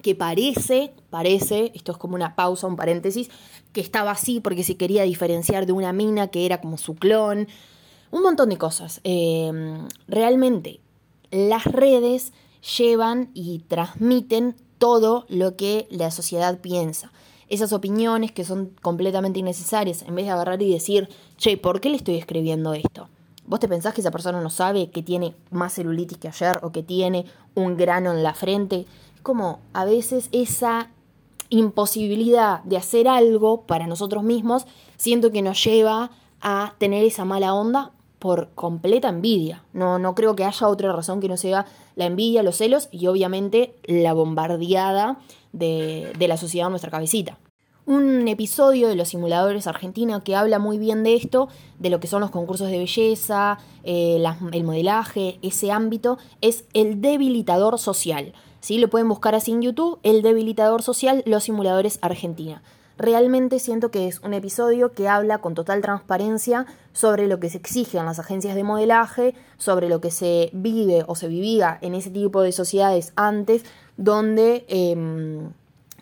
que 0.02 0.14
parece, 0.14 0.92
parece, 1.10 1.72
esto 1.74 1.92
es 1.92 1.98
como 1.98 2.14
una 2.14 2.34
pausa, 2.34 2.66
un 2.66 2.76
paréntesis, 2.76 3.30
que 3.72 3.80
estaba 3.80 4.10
así 4.10 4.40
porque 4.40 4.64
se 4.64 4.76
quería 4.76 5.04
diferenciar 5.04 5.66
de 5.66 5.72
una 5.72 5.92
mina 5.92 6.28
que 6.28 6.46
era 6.46 6.60
como 6.60 6.78
su 6.78 6.94
clon. 6.94 7.48
Un 8.10 8.22
montón 8.22 8.48
de 8.48 8.58
cosas. 8.58 9.00
Eh, 9.04 9.52
realmente, 10.08 10.80
las 11.30 11.64
redes 11.64 12.32
llevan 12.76 13.30
y 13.34 13.60
transmiten 13.60 14.56
todo 14.78 15.26
lo 15.28 15.56
que 15.56 15.86
la 15.90 16.10
sociedad 16.10 16.58
piensa. 16.60 17.12
Esas 17.48 17.72
opiniones 17.72 18.32
que 18.32 18.44
son 18.44 18.72
completamente 18.80 19.40
innecesarias, 19.40 20.02
en 20.02 20.14
vez 20.14 20.26
de 20.26 20.32
agarrar 20.32 20.62
y 20.62 20.72
decir, 20.72 21.08
che, 21.36 21.56
¿por 21.56 21.80
qué 21.80 21.90
le 21.90 21.96
estoy 21.96 22.16
escribiendo 22.16 22.74
esto? 22.74 23.08
¿Vos 23.44 23.58
te 23.58 23.68
pensás 23.68 23.94
que 23.94 24.00
esa 24.00 24.12
persona 24.12 24.40
no 24.40 24.50
sabe 24.50 24.90
que 24.90 25.02
tiene 25.02 25.34
más 25.50 25.74
celulitis 25.74 26.18
que 26.18 26.28
ayer 26.28 26.60
o 26.62 26.70
que 26.70 26.84
tiene 26.84 27.26
un 27.54 27.76
grano 27.76 28.12
en 28.12 28.22
la 28.22 28.34
frente? 28.34 28.86
Como 29.22 29.60
a 29.72 29.84
veces 29.84 30.28
esa 30.32 30.90
imposibilidad 31.50 32.62
de 32.64 32.76
hacer 32.76 33.08
algo 33.08 33.62
para 33.62 33.86
nosotros 33.86 34.22
mismos, 34.22 34.66
siento 34.96 35.30
que 35.30 35.42
nos 35.42 35.62
lleva 35.62 36.10
a 36.40 36.74
tener 36.78 37.04
esa 37.04 37.24
mala 37.24 37.54
onda 37.54 37.92
por 38.18 38.50
completa 38.54 39.08
envidia. 39.08 39.64
No, 39.72 39.98
no 39.98 40.14
creo 40.14 40.36
que 40.36 40.44
haya 40.44 40.68
otra 40.68 40.92
razón 40.92 41.20
que 41.20 41.28
no 41.28 41.36
sea 41.36 41.66
la 41.96 42.06
envidia, 42.06 42.42
los 42.42 42.56
celos 42.56 42.88
y 42.92 43.06
obviamente 43.08 43.74
la 43.84 44.12
bombardeada 44.12 45.18
de, 45.52 46.12
la 46.18 46.36
sociedad 46.36 46.68
en 46.68 46.72
nuestra 46.72 46.90
cabecita. 46.90 47.38
Un 47.86 48.28
episodio 48.28 48.88
de 48.88 48.94
los 48.94 49.08
simuladores 49.08 49.66
argentinos 49.66 50.22
que 50.22 50.36
habla 50.36 50.58
muy 50.58 50.78
bien 50.78 51.02
de 51.02 51.14
esto, 51.14 51.48
de 51.78 51.90
lo 51.90 51.98
que 51.98 52.06
son 52.06 52.20
los 52.20 52.30
concursos 52.30 52.70
de 52.70 52.78
belleza, 52.78 53.58
eh, 53.82 54.22
el 54.52 54.64
modelaje, 54.64 55.38
ese 55.42 55.72
ámbito, 55.72 56.18
es 56.40 56.64
el 56.72 57.00
debilitador 57.00 57.78
social. 57.78 58.34
¿Sí? 58.60 58.78
Lo 58.78 58.88
pueden 58.88 59.08
buscar 59.08 59.34
así 59.34 59.52
en 59.52 59.62
YouTube, 59.62 59.98
el 60.02 60.22
debilitador 60.22 60.82
social, 60.82 61.22
los 61.26 61.44
simuladores 61.44 61.98
Argentina. 62.02 62.62
Realmente 63.00 63.60
siento 63.60 63.90
que 63.90 64.08
es 64.08 64.20
un 64.20 64.34
episodio 64.34 64.92
que 64.92 65.08
habla 65.08 65.38
con 65.38 65.54
total 65.54 65.80
transparencia 65.80 66.66
sobre 66.92 67.28
lo 67.28 67.40
que 67.40 67.48
se 67.48 67.56
exige 67.56 67.96
en 67.96 68.04
las 68.04 68.18
agencias 68.18 68.54
de 68.54 68.62
modelaje, 68.62 69.34
sobre 69.56 69.88
lo 69.88 70.02
que 70.02 70.10
se 70.10 70.50
vive 70.52 71.04
o 71.06 71.14
se 71.14 71.26
vivía 71.26 71.78
en 71.80 71.94
ese 71.94 72.10
tipo 72.10 72.42
de 72.42 72.52
sociedades 72.52 73.14
antes, 73.16 73.64
donde, 73.96 74.66
em, 74.68 75.50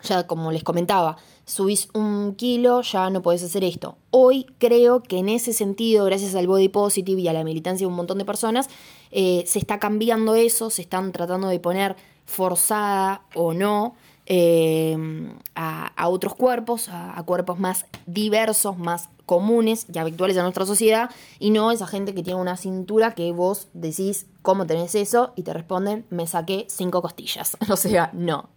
ya 0.03 0.27
como 0.27 0.51
les 0.51 0.65
comentaba, 0.65 1.15
subís 1.45 1.87
un 1.93 2.35
kilo, 2.35 2.81
ya 2.81 3.09
no 3.09 3.21
puedes 3.21 3.43
hacer 3.43 3.63
esto. 3.63 3.97
Hoy 4.11 4.45
creo 4.57 5.01
que 5.01 5.19
en 5.19 5.29
ese 5.29 5.53
sentido, 5.53 6.03
gracias 6.03 6.35
al 6.35 6.47
body 6.47 6.67
positive 6.67 7.21
y 7.21 7.27
a 7.29 7.33
la 7.33 7.45
militancia 7.45 7.85
de 7.85 7.89
un 7.89 7.95
montón 7.95 8.17
de 8.17 8.25
personas, 8.25 8.67
eh, 9.11 9.43
se 9.47 9.57
está 9.57 9.79
cambiando 9.79 10.35
eso, 10.35 10.69
se 10.69 10.81
están 10.81 11.13
tratando 11.13 11.47
de 11.47 11.61
poner 11.61 11.95
forzada 12.29 13.23
o 13.33 13.53
no 13.53 13.95
em, 14.27 15.33
a, 15.55 16.07
otros 16.07 16.35
cuerpos, 16.35 16.87
a, 16.89 17.21
cuerpos 17.23 17.59
más 17.59 17.87
diversos, 18.05 18.77
más 18.77 19.09
comunes 19.25 19.87
y 19.91 19.97
habituales 19.97 20.37
en 20.37 20.43
nuestra 20.43 20.65
sociedad, 20.65 21.09
y 21.39 21.49
no 21.49 21.71
esa 21.71 21.87
gente 21.87 22.13
que 22.13 22.23
tiene 22.23 22.39
una 22.39 22.55
cintura 22.55 23.15
que 23.15 23.31
vos 23.31 23.67
decís 23.73 24.27
cómo 24.41 24.65
tenés 24.67 24.95
eso 24.95 25.33
y 25.35 25.43
te 25.43 25.53
responden 25.53 26.05
me 26.09 26.27
saqué 26.27 26.65
cinco 26.69 27.01
costillas. 27.01 27.57
O 27.69 27.75
sea, 27.75 28.11
no. 28.13 28.49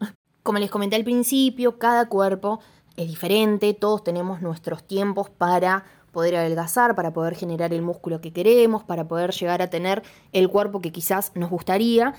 Como 0.43 0.59
les 0.59 0.71
comenté 0.71 0.97
al 0.97 1.05
principio, 1.05 1.79
cada 1.79 2.09
cuerpo 2.09 2.61
es 2.97 3.09
diferente, 3.09 3.73
todos 3.73 4.05
tenemos 4.05 4.43
nuestros 4.43 4.85
tiempos 4.85 5.31
para 5.31 5.85
poder 6.13 6.37
adelgazar, 6.37 6.95
para 6.95 7.13
poder 7.15 7.35
generar 7.35 7.73
el 7.73 7.81
músculo 7.81 8.21
que 8.21 8.35
queremos, 8.35 8.85
para 8.85 9.09
poder 9.09 9.33
llegar 9.33 9.63
a 9.63 9.71
tener 9.71 10.03
el 10.33 10.51
cuerpo 10.51 10.81
que 10.81 10.93
quizás 10.93 11.33
nos 11.35 11.49
gustaría 11.49 12.15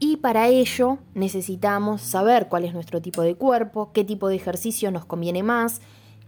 y 0.00 0.18
para 0.18 0.48
ello 0.48 0.98
necesitamos 1.14 2.02
saber 2.02 2.48
cuál 2.48 2.64
es 2.64 2.72
nuestro 2.72 3.02
tipo 3.02 3.22
de 3.22 3.34
cuerpo, 3.34 3.90
qué 3.92 4.04
tipo 4.04 4.28
de 4.28 4.36
ejercicio 4.36 4.90
nos 4.90 5.04
conviene 5.04 5.42
más, 5.42 5.80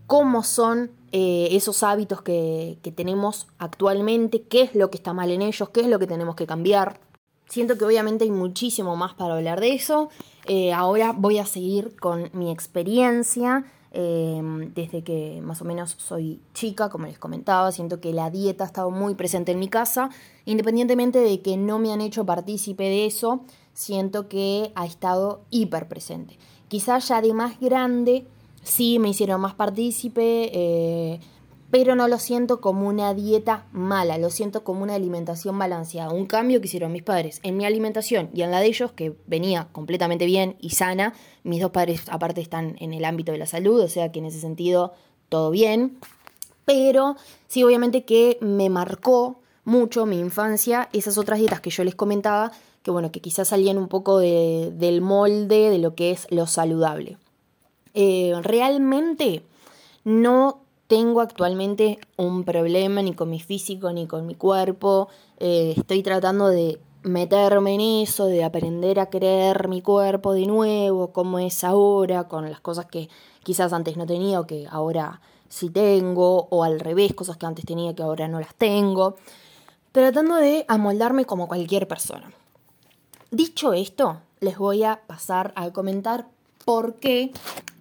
cómo 0.07 0.43
son 0.43 0.91
eh, 1.13 1.49
esos 1.53 1.85
hábitos 1.85 2.21
que, 2.23 2.79
tenemos 2.97 3.47
actualmente, 3.59 4.43
qué 4.43 4.63
es 4.63 4.75
lo 4.75 4.91
que 4.91 4.97
está 4.97 5.13
mal 5.13 5.31
en 5.31 5.43
ellos, 5.43 5.69
qué 5.71 5.83
es 5.83 5.87
lo 5.87 6.01
que 6.01 6.09
tenemos 6.09 6.35
que 6.35 6.47
cambiar. 6.47 7.01
Siento 7.49 7.79
que 7.79 7.85
obviamente 7.85 8.25
hay 8.25 8.31
muchísimo 8.31 8.97
más 8.97 9.15
para 9.15 9.35
hablar 9.35 9.61
de 9.61 9.73
eso. 9.75 10.09
Eh, 10.47 10.73
ahora 10.73 11.13
voy 11.17 11.39
a 11.39 11.47
seguir 11.47 11.97
con 11.97 12.31
mi 12.33 12.51
experiencia. 12.51 13.65
Eh, 13.93 14.41
desde 14.73 15.03
que 15.03 15.41
más 15.43 15.61
o 15.63 15.65
menos 15.65 15.97
soy 15.99 16.41
chica, 16.55 16.89
como 16.91 17.07
les 17.07 17.19
comentaba, 17.19 17.73
siento 17.73 18.01
que 18.01 18.13
la 18.13 18.31
dieta 18.31 18.63
ha 18.63 18.67
estado 18.69 18.91
muy 18.93 19.17
presente 19.17 19.51
en 19.51 19.59
mi 19.59 19.69
casa, 19.69 20.11
independientemente 20.45 21.19
de 21.19 21.41
que 21.43 21.57
no 21.57 21.81
me 21.81 21.93
han 21.93 22.01
hecho 22.01 22.25
partícipe 22.25 22.85
de 22.85 23.07
eso, 23.07 23.45
siento 23.81 24.29
que 24.29 24.73
ha 24.75 24.85
estado 24.85 25.41
hiper 25.51 25.89
presente. 25.89 26.39
Quizás 26.69 27.09
ya 27.09 27.23
de 27.23 27.33
más 27.33 27.59
grande 27.61 28.27
sí 28.63 28.99
me 28.99 29.09
hicieron 29.09 29.41
más 29.41 29.55
partícipe, 29.55 30.51
eh, 30.53 31.21
pero 31.71 31.95
no 31.95 32.07
lo 32.07 32.19
siento 32.19 32.61
como 32.61 32.87
una 32.89 33.15
dieta 33.15 33.67
mala, 33.73 34.19
lo 34.19 34.29
siento 34.29 34.65
como 34.65 34.83
una 34.83 34.97
alimentación 34.97 35.59
balanceada. 35.59 36.13
Un 36.13 36.27
cambio 36.27 36.61
que 36.61 36.67
hicieron 36.67 36.93
mis 36.93 37.03
padres 37.03 37.41
en 37.43 37.57
mi 37.57 37.65
alimentación 37.65 38.29
y 38.35 38.43
en 38.43 38.51
la 38.51 38.61
de 38.61 38.67
ellos, 38.67 38.93
que 38.93 39.17
venía 39.27 39.69
completamente 39.73 40.27
bien 40.27 40.57
y 40.61 40.71
sana. 40.71 41.15
Mis 41.43 41.63
dos 41.63 41.71
padres 41.71 42.03
aparte 42.11 42.43
están 42.43 42.77
en 42.81 42.93
el 42.93 43.07
ámbito 43.07 43.33
de 43.33 43.39
la 43.39 43.47
salud, 43.47 43.81
o 43.81 43.89
sea 43.89 44.13
que 44.13 44.19
en 44.19 44.27
ese 44.27 44.41
sentido 44.41 44.93
todo 45.31 45.51
bien. 45.51 45.99
Pero 46.67 47.17
sí, 47.47 47.65
obviamente 47.65 48.05
que 48.05 48.37
me 48.43 48.69
marcó 48.69 49.41
mucho 49.65 50.05
mi 50.05 50.19
infancia 50.19 50.89
esas 50.93 51.17
otras 51.17 51.39
dietas 51.39 51.61
que 51.61 51.71
yo 51.71 51.85
les 51.85 51.95
comentaba 51.95 52.53
que 52.83 52.91
bueno, 52.91 53.13
que 53.13 53.21
quizás 53.21 53.49
salían 53.49 53.79
un 53.79 53.89
poco 53.89 54.19
del 54.19 55.01
molde 55.01 55.71
de 55.71 55.79
lo 55.79 55.95
que 55.95 56.11
es 56.11 56.27
lo 56.31 56.47
saludable. 56.47 57.19
Eh, 57.95 58.35
realmente 58.43 59.43
no 60.05 60.61
tengo 60.87 61.21
actualmente 61.21 61.99
un 62.17 62.45
problema 62.45 63.03
ni 63.03 63.13
con 63.13 63.31
mi 63.31 63.41
físico 63.41 63.93
ni 63.93 64.07
con 64.07 64.27
mi 64.27 64.35
cuerpo. 64.35 65.09
Eh, 65.39 65.75
estoy 65.77 66.03
tratando 66.03 66.49
de 66.49 66.81
meterme 67.03 67.75
en 67.75 67.81
eso, 68.03 68.27
de 68.27 68.45
aprender 68.45 68.99
a 69.01 69.09
creer 69.09 69.69
mi 69.69 69.83
cuerpo 69.83 70.33
de 70.33 70.47
nuevo, 70.47 71.13
cómo 71.13 71.39
es 71.39 71.65
ahora, 71.65 72.29
con 72.29 72.51
las 72.51 72.61
cosas 72.61 72.87
que 72.87 73.09
quizás 73.43 73.73
antes 73.73 73.97
no 73.97 74.07
tenía 74.07 74.41
o 74.41 74.47
que 74.47 74.67
ahora 74.71 75.21
sí 75.49 75.71
tengo, 75.71 76.49
o 76.51 76.65
al 76.65 76.81
revés, 76.81 77.15
cosas 77.15 77.37
que 77.37 77.47
antes 77.47 77.65
tenía 77.65 77.95
que 77.95 78.03
ahora 78.03 78.29
no 78.29 78.41
las 78.41 78.55
tengo. 78.55 79.17
Tratando 79.93 80.37
de 80.37 80.65
amoldarme 80.69 81.25
como 81.25 81.49
cualquier 81.49 81.89
persona. 81.89 82.33
Dicho 83.33 83.75
esto, 83.75 84.23
les 84.41 84.59
voy 84.59 84.83
a 84.83 85.03
pasar 85.07 85.53
a 85.55 85.71
comentar 85.73 86.27
por 86.65 86.97
qué 86.97 87.31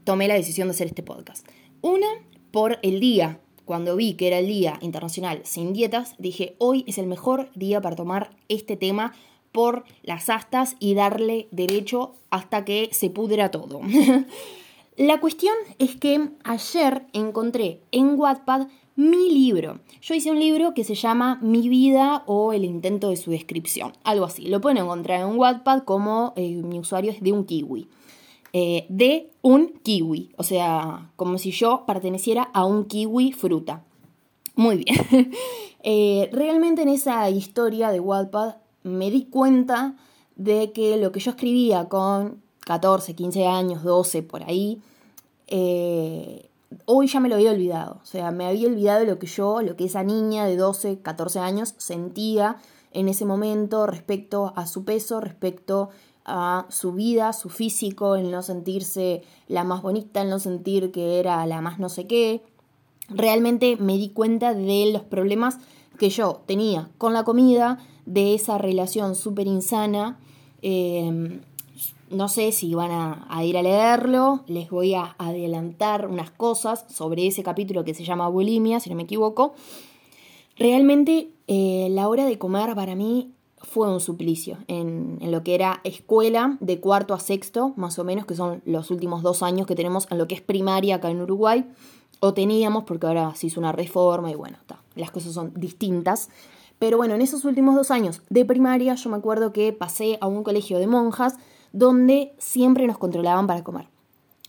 tomé 0.04 0.28
la 0.28 0.36
decisión 0.36 0.68
de 0.68 0.74
hacer 0.74 0.86
este 0.86 1.02
podcast. 1.02 1.44
Una, 1.82 2.06
por 2.52 2.78
el 2.84 3.00
día. 3.00 3.40
Cuando 3.66 3.96
vi 3.96 4.14
que 4.14 4.28
era 4.28 4.38
el 4.38 4.48
Día 4.48 4.78
Internacional 4.82 5.42
Sin 5.46 5.74
Dietas, 5.74 6.14
dije, 6.20 6.56
hoy 6.60 6.86
es 6.88 7.00
el 7.00 7.08
mejor 7.08 7.50
día 7.56 7.82
para 7.82 7.96
tomar 7.96 8.30
este 8.48 8.78
tema 8.78 9.14
por 9.52 9.86
las 10.04 10.30
astas 10.30 10.76
y 10.80 10.94
darle 10.94 11.48
derecho 11.50 12.14
hasta 12.30 12.64
que 12.64 12.90
se 12.92 13.10
pudra 13.10 13.50
todo. 13.50 13.82
la 14.98 15.20
cuestión 15.20 15.56
es 15.80 15.96
que 15.96 16.30
ayer 16.44 17.08
encontré 17.14 17.82
en 17.92 18.20
Wattpad 18.20 18.68
mi 19.00 19.32
libro. 19.32 19.80
Yo 20.02 20.14
hice 20.14 20.30
un 20.30 20.42
libro 20.42 20.74
que 20.74 20.84
se 20.84 20.94
llama 20.94 21.40
Mi 21.42 21.70
vida 21.70 22.24
o 22.26 22.52
el 22.52 22.66
intento 22.66 23.08
de 23.08 23.16
su 23.16 23.32
descripción, 23.32 23.94
algo 24.04 24.26
así. 24.26 24.48
Lo 24.48 24.60
pueden 24.60 24.80
encontrar 24.80 25.22
en 25.22 25.38
Wattpad 25.38 25.84
como 25.84 26.34
eh, 26.36 26.56
mi 26.56 26.80
usuario 26.80 27.10
es 27.10 27.22
de 27.22 27.32
un 27.32 27.46
kiwi. 27.46 27.88
Eh, 28.52 28.86
de 28.90 29.32
un 29.42 29.70
kiwi, 29.84 30.32
o 30.36 30.44
sea, 30.44 31.12
como 31.16 31.38
si 31.38 31.52
yo 31.52 31.86
perteneciera 31.88 32.50
a 32.54 32.66
un 32.66 32.84
kiwi 32.86 33.32
fruta. 33.32 33.84
Muy 34.56 34.84
bien. 34.84 35.32
Eh, 35.82 36.30
realmente 36.34 36.82
en 36.82 36.90
esa 36.90 37.30
historia 37.30 37.90
de 37.90 38.02
Wattpad 38.02 38.56
me 38.84 39.10
di 39.10 39.24
cuenta 39.24 39.96
de 40.36 40.74
que 40.74 40.98
lo 40.98 41.14
que 41.14 41.22
yo 41.22 41.32
escribía 41.32 41.86
con 41.86 42.42
14, 42.66 43.16
15 43.16 43.48
años, 43.48 43.84
12 43.86 44.22
por 44.24 44.44
ahí, 44.44 44.82
hoy 46.86 47.08
ya 47.08 47.20
me 47.20 47.30
lo 47.30 47.36
había 47.36 47.52
olvidado. 47.52 48.00
O 48.02 48.06
sea, 48.06 48.32
me 48.32 48.46
había 48.46 48.68
olvidado 48.68 49.06
lo 49.06 49.20
que 49.20 49.28
yo, 49.28 49.62
lo 49.62 49.76
que 49.76 49.86
esa 49.86 50.04
niña 50.04 50.46
de 50.46 50.58
12, 50.58 51.00
14 51.00 51.40
años 51.40 51.74
sentía 51.78 52.58
en 52.92 53.08
ese 53.08 53.26
momento 53.26 53.86
respecto 53.86 54.54
a 54.56 54.66
su 54.68 54.84
peso, 54.84 55.22
respecto 55.22 55.90
a 56.26 56.66
su 56.70 56.94
vida, 56.94 57.34
su 57.34 57.50
físico, 57.50 58.16
el 58.16 58.32
no 58.32 58.42
sentirse 58.42 59.24
la 59.48 59.64
más 59.64 59.82
bonita, 59.82 60.22
el 60.22 60.30
no 60.30 60.40
sentir 60.40 60.92
que 60.92 61.20
era 61.20 61.46
la 61.46 61.62
más 61.62 61.80
no 61.80 61.90
sé 61.90 62.08
qué. 62.08 62.44
realmente 63.10 63.76
me 63.78 63.98
di 63.98 64.10
cuenta 64.10 64.54
de 64.54 64.92
los 64.94 65.02
problemas 65.02 65.58
que 65.98 66.10
yo 66.12 66.42
tenía 66.46 66.90
con 67.00 67.14
la 67.14 67.24
comida, 67.24 67.80
de 68.06 68.36
esa 68.36 68.58
relación 68.60 69.16
súper 69.16 69.48
insana. 69.48 70.20
Em, 70.62 71.42
no 72.10 72.28
sé 72.28 72.52
si 72.52 72.74
van 72.74 72.92
a, 72.92 73.44
ir 73.44 73.58
a 73.58 73.62
leerlo, 73.62 74.44
les 74.48 74.70
voy 74.70 74.96
a 74.96 75.16
adelantar 75.18 76.08
unas 76.08 76.32
cosas 76.32 76.86
sobre 76.90 77.28
ese 77.28 77.44
capítulo 77.44 77.84
que 77.84 77.94
se 77.94 78.04
llama 78.04 78.28
bulimia, 78.28 78.80
si 78.80 78.90
no 78.90 78.96
me 78.96 79.04
equivoco. 79.04 79.54
Realmente 80.58 81.30
eh, 81.48 81.88
la 81.92 82.08
hora 82.08 82.26
de 82.26 82.38
comer 82.38 82.76
para 82.76 82.96
mí 82.96 83.32
fue 83.62 83.92
un 83.92 84.00
suplicio 84.00 84.58
en, 84.68 85.18
en, 85.22 85.32
lo 85.32 85.44
que 85.44 85.56
era 85.56 85.82
escuela 85.84 86.58
de 86.60 86.80
cuarto 86.80 87.14
a 87.14 87.20
sexto, 87.20 87.74
más 87.76 88.00
o 88.00 88.04
menos, 88.04 88.26
que 88.26 88.36
son 88.36 88.62
los 88.66 88.90
últimos 88.90 89.22
dos 89.22 89.44
años 89.44 89.68
que 89.68 89.76
tenemos 89.76 90.08
en 90.10 90.18
lo 90.18 90.28
que 90.28 90.36
es 90.36 90.42
primaria 90.42 90.96
acá 90.96 91.10
en 91.10 91.22
Uruguay, 91.22 91.66
o 92.20 92.34
teníamos 92.34 92.84
porque 92.84 93.08
ahora 93.08 93.34
se 93.36 93.48
hizo 93.48 93.60
una 93.60 93.72
reforma 93.72 94.32
y 94.32 94.36
bueno, 94.36 94.58
las 94.96 95.12
cosas 95.12 95.34
son 95.34 95.54
distintas. 95.56 96.30
Pero 96.80 96.98
bueno, 96.98 97.16
en 97.16 97.22
esos 97.22 97.44
últimos 97.44 97.76
dos 97.76 97.92
años 97.92 98.22
de 98.30 98.46
primaria 98.46 98.96
yo 98.96 99.10
me 99.10 99.18
acuerdo 99.18 99.52
que 99.52 99.74
pasé 99.74 100.18
a 100.22 100.28
un 100.28 100.44
colegio 100.44 100.80
de 100.80 100.88
monjas 100.88 101.36
donde 101.72 102.34
siempre 102.38 102.88
nos 102.88 102.98
controlaban 102.98 103.48
para 103.48 103.64
comer. 103.64 103.88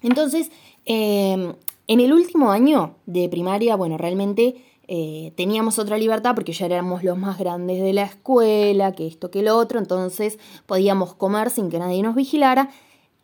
Entonces, 0.02 0.50
em, 0.84 1.54
en 1.86 2.00
el 2.00 2.12
último 2.12 2.50
año 2.50 2.94
de 3.06 3.28
primaria, 3.28 3.76
bueno, 3.76 3.98
realmente 3.98 4.56
eh, 4.88 5.32
teníamos 5.36 5.78
otra 5.78 5.98
libertad 5.98 6.34
porque 6.34 6.52
ya 6.52 6.66
éramos 6.66 7.04
los 7.04 7.16
más 7.16 7.38
grandes 7.38 7.80
de 7.80 7.92
la 7.92 8.02
escuela, 8.02 8.92
que 8.92 9.06
esto, 9.06 9.30
que 9.30 9.42
lo 9.42 9.56
otro, 9.56 9.78
entonces 9.78 10.38
podíamos 10.66 11.14
comer 11.14 11.50
sin 11.50 11.70
que 11.70 11.78
nadie 11.78 12.02
nos 12.02 12.16
vigilara 12.16 12.70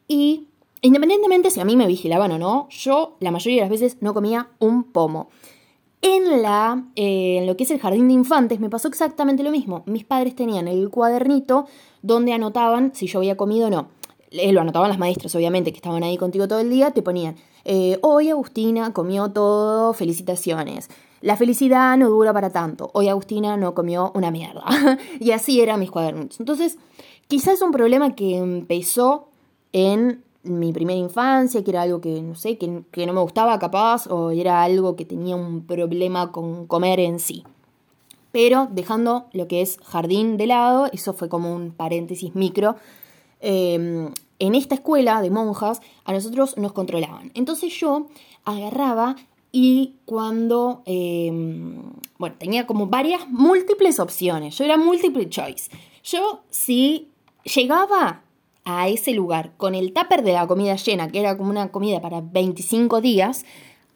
y 0.07 0.47
independientemente 0.81 1.51
si 1.51 1.59
a 1.59 1.65
mí 1.65 1.77
me 1.77 1.89
vigilaban 1.89 2.31
o 2.31 2.39
no, 2.39 2.69
yo 2.71 3.17
la 3.19 3.33
mayoría 3.33 3.65
de 3.65 3.69
las 3.69 3.81
veces 3.81 3.97
no 4.01 4.15
comía 4.15 4.49
un 4.61 4.85
pomo. 4.85 5.29
En, 6.03 6.43
la, 6.43 6.85
eh, 6.95 7.39
en 7.39 7.47
lo 7.47 7.57
que 7.57 7.65
es 7.65 7.71
el 7.71 7.81
jardín 7.81 8.09
de 8.09 8.15
infantes 8.15 8.61
me 8.61 8.71
pasó 8.71 8.89
exactamente 8.89 9.43
lo 9.43 9.51
mismo. 9.51 9.83
Mis 9.87 10.05
padres 10.05 10.37
tenían 10.37 10.69
el 10.69 10.91
cuadernito 10.91 11.67
donde 12.03 12.33
anotaban 12.33 12.95
si 12.95 13.07
yo 13.07 13.19
había 13.19 13.37
comido 13.37 13.69
o 13.69 13.71
no. 13.71 13.89
Eh, 14.31 14.53
lo 14.53 14.61
anotaban 14.61 14.89
las 14.89 14.99
maestras, 14.99 15.35
obviamente, 15.35 15.73
que 15.73 15.77
estaban 15.77 16.03
ahí 16.03 16.17
contigo 16.17 16.49
todo 16.49 16.61
el 16.61 16.71
día, 16.71 16.91
te 16.91 17.03
ponían, 17.03 17.37
eh, 17.65 17.99
hoy 18.03 18.31
Agustina 18.31 18.93
comió 18.93 19.31
todo, 19.31 19.93
felicitaciones. 19.93 20.89
La 21.21 21.37
felicidad 21.37 21.97
no 21.97 22.09
dura 22.09 22.33
para 22.33 22.51
tanto. 22.51 22.91
Hoy 22.93 23.09
Agustina 23.09 23.57
no 23.57 23.75
comió 23.75 24.13
una 24.15 24.31
mierda. 24.31 24.65
y 25.21 25.31
así 25.31 25.61
eran 25.61 25.81
mis 25.81 25.91
cuadernos. 25.91 26.39
Entonces, 26.39 26.79
quizás 27.27 27.63
un 27.63 27.73
problema 27.73 28.15
que 28.15 28.37
empezó 28.37 29.29
en 29.73 30.23
mi 30.47 30.73
primera 30.73 30.99
infancia, 30.99 31.63
que 31.63 31.71
era 31.71 31.83
algo 31.83 32.01
que, 32.01 32.23
no 32.23 32.35
sé, 32.35 32.59
que, 32.59 32.83
que, 32.91 33.07
no 33.07 33.13
me 33.13 33.21
gustaba 33.21 33.59
capaz, 33.59 34.07
o 34.07 34.31
era 34.31 34.63
algo 34.63 34.97
que 34.97 35.05
tenía 35.05 35.37
un 35.37 35.67
problema 35.67 36.33
con 36.33 36.67
comer 36.67 37.01
en 37.01 37.19
sí. 37.19 37.45
Pero 38.33 38.69
dejando 38.71 39.27
lo 39.33 39.49
que 39.49 39.63
es 39.63 39.79
jardín 39.85 40.37
de 40.37 40.47
lado, 40.47 40.91
eso 40.93 41.15
fue 41.15 41.29
como 41.29 41.55
un 41.55 41.71
paréntesis 41.71 42.35
micro. 42.35 42.77
Em, 43.41 44.13
en 44.39 44.55
esta 44.55 44.75
escuela 44.75 45.23
de 45.23 45.31
monjas 45.31 45.81
a 46.05 46.13
nosotros 46.13 46.57
nos 46.59 46.73
controlaban. 46.73 47.31
Entonces 47.35 47.73
yo 47.79 48.09
agarraba 48.45 49.17
y 49.53 49.95
cuando, 50.05 50.83
em, 50.85 51.93
bueno, 52.19 52.37
tenía 52.39 52.67
como 52.67 52.89
varias 52.89 53.29
múltiples 53.29 53.99
opciones. 53.99 54.59
Yo 54.59 54.65
era 54.65 54.77
multiple 54.77 55.29
choice. 55.31 55.71
Yo 56.05 56.41
si 56.51 57.09
llegaba 57.43 58.23
a 58.67 58.89
ese 58.89 59.13
lugar 59.13 59.53
con 59.57 59.75
el 59.75 59.93
tupper 59.93 60.23
de 60.23 60.33
la 60.33 60.47
comida 60.47 60.75
llena, 60.75 61.09
que 61.09 61.21
era 61.21 61.39
como 61.39 61.51
una 61.51 61.71
comida 61.71 62.01
para 62.01 62.21
25 62.21 63.01
días, 63.01 63.47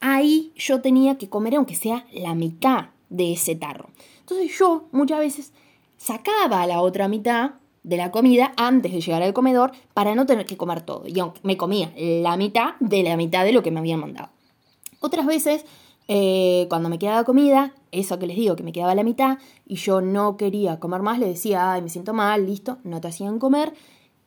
ahí 0.00 0.52
yo 0.56 0.80
tenía 0.80 1.18
que 1.18 1.28
comer 1.28 1.56
aunque 1.56 1.74
sea 1.74 2.06
la 2.12 2.34
mitad 2.34 2.86
de 3.10 3.32
ese 3.32 3.56
tarro. 3.56 3.90
Entonces 4.20 4.56
yo 4.56 4.84
muchas 4.92 5.18
veces 5.18 5.52
sacaba 5.98 6.66
la 6.68 6.80
otra 6.82 7.08
mitad 7.08 7.54
de 7.82 7.96
la 7.96 8.12
comida 8.12 8.52
antes 8.56 8.92
de 8.92 9.00
llegar 9.00 9.24
al 9.24 9.32
comedor 9.32 9.72
para 9.92 10.14
no 10.14 10.24
tener 10.24 10.46
que 10.46 10.56
comer 10.56 10.82
todo. 10.82 11.02
Y 11.08 11.14
me 11.42 11.56
comía 11.56 11.92
la 11.96 12.36
mitad 12.36 12.74
de 12.78 13.02
la 13.02 13.16
mitad 13.16 13.44
de 13.44 13.52
lo 13.52 13.64
que 13.64 13.72
me 13.72 13.80
habían 13.80 13.98
mandado. 13.98 14.28
Otras 15.00 15.26
veces, 15.26 15.64
eh, 16.06 16.66
cuando 16.68 16.88
me 16.88 17.00
quedaba 17.00 17.24
comida, 17.24 17.74
eso 17.90 18.20
que 18.20 18.28
les 18.28 18.36
digo, 18.36 18.54
que 18.54 18.62
me 18.62 18.72
quedaba 18.72 18.94
la 18.94 19.02
mitad 19.02 19.38
y 19.66 19.76
yo 19.76 20.00
no 20.00 20.36
quería 20.36 20.78
comer 20.78 21.02
más, 21.02 21.18
le 21.18 21.26
decía, 21.26 21.72
ay, 21.72 21.82
me 21.82 21.88
siento 21.88 22.12
mal, 22.12 22.46
listo, 22.46 22.78
no 22.84 23.00
te 23.00 23.08
hacían 23.08 23.40
comer 23.40 23.72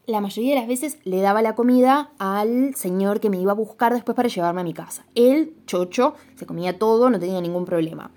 la 0.05 0.19
mayoría 0.19 0.53
de 0.53 0.59
las 0.59 0.67
veces 0.67 0.97
le 1.05 1.21
daba 1.21 1.41
la 1.41 1.55
comida 1.55 2.11
al 2.17 2.75
señor 2.75 3.19
que 3.19 3.29
me 3.29 3.39
iba 3.39 3.53
a 3.53 3.55
buscar 3.55 3.93
después 3.93 4.15
para 4.15 4.27
llevarme 4.27 4.61
a 4.61 4.65
mi 4.65 4.73
casa. 4.73 5.05
Él, 5.15 5.55
chocho, 5.65 6.15
se 6.35 6.45
comía 6.45 6.77
todo, 6.77 7.09
no 7.09 7.19
tenía 7.19 7.39
ningún 7.39 7.65
problema. 7.65 8.11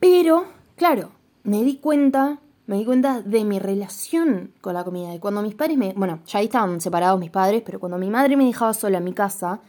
Pero, 0.00 0.44
claro, 0.76 1.12
me 1.44 1.62
di 1.62 1.76
cuenta, 1.76 2.40
me 2.66 2.76
di 2.76 2.84
cuenta 2.84 3.22
de 3.22 3.44
mi 3.44 3.58
relación 3.58 4.52
con 4.60 4.74
la 4.74 4.84
comida. 4.84 5.10
De 5.10 5.20
cuando 5.20 5.40
mis 5.40 5.54
padres 5.54 5.78
me. 5.78 5.94
Bueno, 5.94 6.20
ya 6.26 6.40
ahí 6.40 6.46
estaban 6.46 6.80
separados 6.80 7.18
mis 7.18 7.30
padres, 7.30 7.62
pero 7.64 7.80
cuando 7.80 7.96
mi 7.96 8.10
madre 8.10 8.36
me 8.36 8.44
dejaba 8.44 8.74
sola 8.74 8.98
en 8.98 9.04
mi 9.04 9.14
casa, 9.14 9.60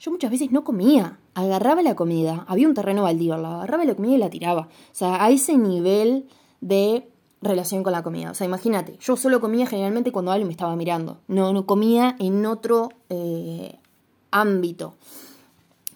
yo 0.00 0.10
muchas 0.10 0.30
veces 0.30 0.50
no 0.52 0.64
comía. 0.64 1.18
Agarraba 1.34 1.82
la 1.82 1.94
comida, 1.96 2.46
había 2.48 2.68
un 2.68 2.74
terreno 2.74 3.02
baldío, 3.02 3.36
la 3.36 3.56
agarraba 3.56 3.84
la 3.84 3.94
comida 3.94 4.14
y 4.14 4.18
la 4.18 4.30
tiraba. 4.30 4.62
O 4.62 4.94
sea, 4.94 5.22
a 5.22 5.30
ese 5.30 5.58
nivel 5.58 6.28
de 6.62 7.08
relación 7.44 7.82
con 7.82 7.92
la 7.92 8.02
comida. 8.02 8.30
O 8.30 8.34
sea, 8.34 8.46
imagínate, 8.46 8.96
yo 9.00 9.16
solo 9.16 9.40
comía 9.40 9.66
generalmente 9.66 10.12
cuando 10.12 10.32
alguien 10.32 10.48
me 10.48 10.52
estaba 10.52 10.74
mirando. 10.76 11.18
No, 11.28 11.52
no 11.52 11.66
comía 11.66 12.16
en 12.18 12.44
otro 12.46 12.90
eh, 13.10 13.78
ámbito. 14.30 14.94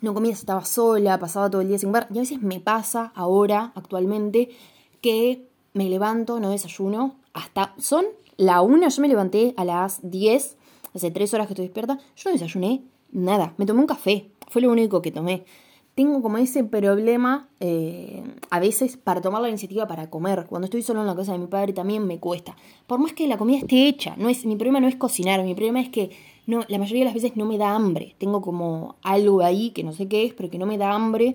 No 0.01 0.15
comía 0.15 0.35
si 0.35 0.41
estaba 0.41 0.65
sola, 0.65 1.19
pasaba 1.19 1.51
todo 1.51 1.63
el 1.63 1.69
día 1.69 1.79
sin 1.79 1.91
ver. 1.91 2.07
Y 2.13 2.19
a 2.19 2.21
veces 2.21 2.41
me 2.41 2.61
pasa 2.61 3.13
ahora, 3.15 3.73
actualmente, 3.75 4.51
que 5.01 5.49
me 5.75 5.89
levanto, 5.89 6.39
no 6.39 6.51
desayuno, 6.51 7.17
hasta 7.33 7.75
son 7.79 8.05
la 8.37 8.63
una, 8.63 8.89
yo 8.89 9.03
me 9.03 9.09
levanté 9.09 9.55
a 9.57 9.65
las 9.65 9.99
10, 10.03 10.57
hace 10.95 11.11
tres 11.11 11.35
horas 11.35 11.47
que 11.47 11.55
estoy 11.55 11.67
despierta, 11.67 11.99
yo 12.17 12.31
no 12.31 12.33
desayuné 12.33 12.83
nada, 13.11 13.55
me 13.57 13.67
tomé 13.67 13.81
un 13.81 13.87
café, 13.87 14.31
fue 14.49 14.63
lo 14.63 14.71
único 14.71 15.03
que 15.03 15.11
tomé 15.11 15.45
tengo 15.99 16.23
como 16.23 16.39
ese 16.39 16.63
problema 16.63 17.49
eh, 17.59 18.23
a 18.51 18.61
veces 18.61 18.97
para 18.97 19.21
tomar 19.21 19.43
la 19.43 19.49
iniciativa 19.49 19.89
para 19.89 20.09
comer. 20.09 20.47
Cuando 20.49 20.67
estoy 20.67 20.81
solo 20.83 21.01
en 21.01 21.09
la 21.09 21.17
casa 21.17 21.33
de 21.33 21.39
mi 21.39 21.49
padre 21.49 21.73
también 21.73 22.07
me 22.07 22.21
cuesta. 22.21 22.55
Por 22.87 23.01
más 23.01 23.15
que 23.15 23.27
la 23.27 23.37
comida 23.37 23.59
esté 23.59 23.89
hecha, 23.89 24.15
no 24.17 24.29
es, 24.29 24.47
mi 24.47 24.55
problema 24.55 24.79
no 24.79 24.87
es 24.87 24.95
cocinar, 24.95 25.43
mi 25.43 25.57
problema 25.57 25.81
es 25.81 25.89
que 25.89 26.11
no, 26.47 26.61
la 26.69 26.79
mayoría 26.79 27.01
de 27.01 27.07
las 27.07 27.15
veces 27.15 27.37
no 27.37 27.47
me 27.47 27.59
da 27.59 27.75
hambre. 27.75 28.15
Tengo 28.19 28.41
como 28.43 28.95
algo 29.03 29.43
ahí 29.43 29.71
que 29.71 29.83
no 29.83 29.93
sé 29.93 30.07
qué 30.07 30.25
es, 30.25 30.35
pero 30.35 30.49
que 30.49 30.59
no 30.59 30.67
me 30.67 30.79
da 30.79 30.93
hambre. 30.93 31.35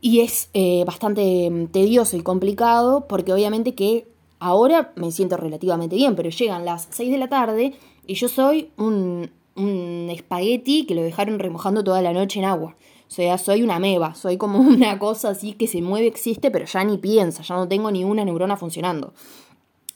Y 0.00 0.22
es 0.22 0.50
eh, 0.54 0.82
bastante 0.84 1.48
mm, 1.48 1.68
tedioso 1.68 2.16
y 2.16 2.22
complicado 2.22 3.06
porque 3.06 3.32
obviamente 3.32 3.76
que 3.76 4.08
ahora 4.40 4.92
me 4.96 5.12
siento 5.12 5.36
relativamente 5.36 5.94
bien, 5.94 6.16
pero 6.16 6.30
llegan 6.30 6.64
las 6.64 6.88
6 6.90 7.12
de 7.12 7.18
la 7.18 7.28
tarde 7.28 7.74
y 8.08 8.14
yo 8.14 8.28
soy 8.28 8.70
un, 8.76 9.30
un 9.54 10.08
espagueti 10.10 10.84
que 10.84 10.96
lo 10.96 11.02
dejaron 11.02 11.38
remojando 11.38 11.84
toda 11.84 12.02
la 12.02 12.12
noche 12.12 12.40
en 12.40 12.46
agua. 12.46 12.74
O 13.08 13.10
sea, 13.10 13.38
soy 13.38 13.62
una 13.62 13.78
meba, 13.78 14.14
soy 14.14 14.36
como 14.36 14.58
una 14.60 14.98
cosa 14.98 15.30
así 15.30 15.54
que 15.54 15.66
se 15.66 15.82
mueve, 15.82 16.06
existe, 16.06 16.50
pero 16.50 16.66
ya 16.66 16.84
ni 16.84 16.98
piensa, 16.98 17.42
ya 17.42 17.56
no 17.56 17.68
tengo 17.68 17.90
ni 17.90 18.04
una 18.04 18.24
neurona 18.24 18.56
funcionando. 18.56 19.14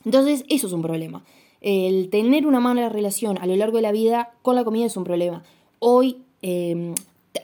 Entonces, 0.04 0.44
eso 0.48 0.66
es 0.66 0.72
un 0.72 0.82
problema. 0.82 1.22
El 1.60 2.08
tener 2.10 2.46
una 2.46 2.58
mala 2.58 2.88
relación 2.88 3.38
a 3.40 3.46
lo 3.46 3.54
largo 3.54 3.76
de 3.76 3.82
la 3.82 3.92
vida 3.92 4.32
con 4.42 4.56
la 4.56 4.64
comida 4.64 4.86
es 4.86 4.96
un 4.96 5.04
problema. 5.04 5.44
Hoy 5.78 6.18
em, 6.42 6.94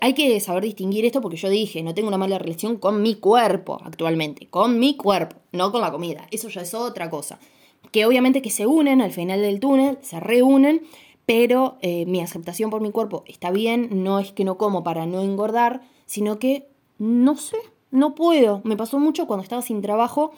hay 0.01 0.15
que 0.15 0.41
saber 0.41 0.65
distinguir 0.65 1.05
esto 1.05 1.21
porque 1.21 1.37
yo 1.37 1.49
dije, 1.49 1.83
no 1.83 1.95
tengo 1.95 2.09
una 2.09 2.19
mala 2.19 2.39
relación 2.39 2.77
con 2.77 3.01
mi 3.01 3.15
cuerpo 3.15 3.79
actualmente, 3.85 4.47
con 4.49 4.79
mi 4.79 4.97
cuerpo, 4.97 5.37
no 5.53 5.71
con 5.71 5.81
la 5.81 5.93
comida. 5.93 6.27
Eso 6.31 6.49
ya 6.49 6.63
es 6.63 6.75
otra 6.75 7.11
cosa. 7.11 7.39
Que 7.93 8.07
obviamente 8.07 8.43
que 8.43 8.51
se 8.51 8.67
unen 8.67 9.01
al 9.01 9.13
final 9.13 9.41
del 9.41 9.61
túnel, 9.61 9.99
se 10.03 10.19
reúnen 10.19 10.83
pero 11.29 11.77
eh, 11.83 12.07
mi 12.07 12.23
aceptación 12.23 12.71
por 12.71 12.81
mi 12.81 12.91
cuerpo 12.91 13.23
está 13.27 13.51
bien, 13.51 14.03
no 14.03 14.19
es 14.19 14.33
que 14.33 14.47
no 14.47 14.57
como 14.57 14.83
para 14.83 15.05
no 15.05 15.21
engordar, 15.21 15.83
sino 16.07 16.39
que 16.39 16.67
no 16.97 17.37
sé, 17.37 17.59
no 17.91 18.15
puedo. 18.15 18.63
Me 18.65 18.79
pasó 18.79 18.99
mucho 18.99 19.27
cuando 19.27 19.43
estaba 19.43 19.61
sin 19.61 19.83
trabajo 19.83 20.33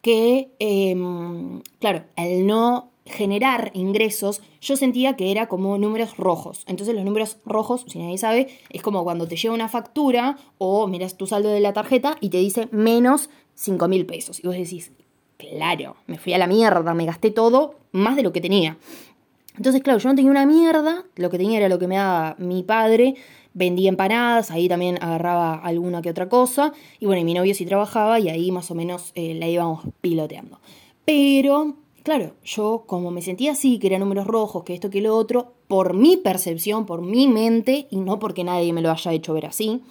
que, 0.00 0.52
em, 0.60 1.60
claro, 1.80 2.04
al 2.14 2.46
no 2.46 2.90
generar 3.04 3.72
ingresos, 3.74 4.40
yo 4.60 4.76
sentía 4.76 5.16
que 5.16 5.32
era 5.32 5.48
como 5.48 5.76
números 5.76 6.16
rojos. 6.16 6.62
Entonces 6.68 6.94
los 6.94 7.04
números 7.04 7.38
rojos, 7.44 7.84
si 7.88 7.98
nadie 7.98 8.16
sabe, 8.16 8.46
es 8.70 8.80
como 8.80 9.02
cuando 9.02 9.26
te 9.26 9.34
llega 9.34 9.52
una 9.52 9.68
factura 9.68 10.38
o 10.58 10.86
miras 10.86 11.16
tu 11.16 11.26
saldo 11.26 11.48
de 11.48 11.58
la 11.58 11.72
tarjeta 11.72 12.16
y 12.20 12.28
te 12.28 12.38
dice 12.38 12.68
menos 12.70 13.28
5 13.56 13.88
mil 13.88 14.06
pesos. 14.06 14.38
Y 14.38 14.46
vos 14.46 14.56
decís, 14.56 14.92
claro, 15.36 15.96
me 16.06 16.16
fui 16.16 16.32
a 16.32 16.38
la 16.38 16.46
mierda, 16.46 16.94
me 16.94 17.06
gasté 17.06 17.32
todo 17.32 17.74
más 17.90 18.16
de 18.16 18.22
lo 18.22 18.32
que 18.32 18.40
tenía. 18.40 18.76
Entonces, 19.58 19.82
claro, 19.82 19.98
yo 19.98 20.08
no 20.08 20.14
tenía 20.14 20.30
una 20.30 20.46
mierda, 20.46 21.04
lo 21.16 21.30
que 21.30 21.36
tenía 21.36 21.58
era 21.58 21.68
lo 21.68 21.80
que 21.80 21.88
me 21.88 21.96
daba 21.96 22.36
mi 22.38 22.62
padre, 22.62 23.16
vendía 23.54 23.88
empanadas, 23.88 24.52
ahí 24.52 24.68
también 24.68 24.98
agarraba 25.02 25.56
alguna 25.56 26.00
que 26.00 26.10
otra 26.10 26.28
cosa, 26.28 26.72
y 27.00 27.06
bueno, 27.06 27.20
y 27.20 27.24
mi 27.24 27.34
novio 27.34 27.54
sí 27.56 27.66
trabajaba 27.66 28.20
y 28.20 28.28
ahí 28.28 28.52
más 28.52 28.70
o 28.70 28.76
menos 28.76 29.10
eh, 29.16 29.34
la 29.34 29.48
íbamos 29.48 29.82
piloteando. 30.00 30.60
Pero, 31.04 31.74
claro, 32.04 32.34
yo 32.44 32.84
como 32.86 33.10
me 33.10 33.20
sentía 33.20 33.50
así, 33.52 33.80
que 33.80 33.88
eran 33.88 34.00
números 34.00 34.28
rojos, 34.28 34.62
que 34.62 34.74
esto, 34.74 34.90
que 34.90 35.00
lo 35.00 35.16
otro, 35.16 35.54
por 35.66 35.92
mi 35.92 36.16
percepción, 36.16 36.86
por 36.86 37.02
mi 37.02 37.26
mente, 37.26 37.88
y 37.90 37.96
no 37.96 38.20
porque 38.20 38.44
nadie 38.44 38.72
me 38.72 38.80
lo 38.80 38.92
haya 38.92 39.12
hecho 39.12 39.34
ver 39.34 39.46
así, 39.46 39.82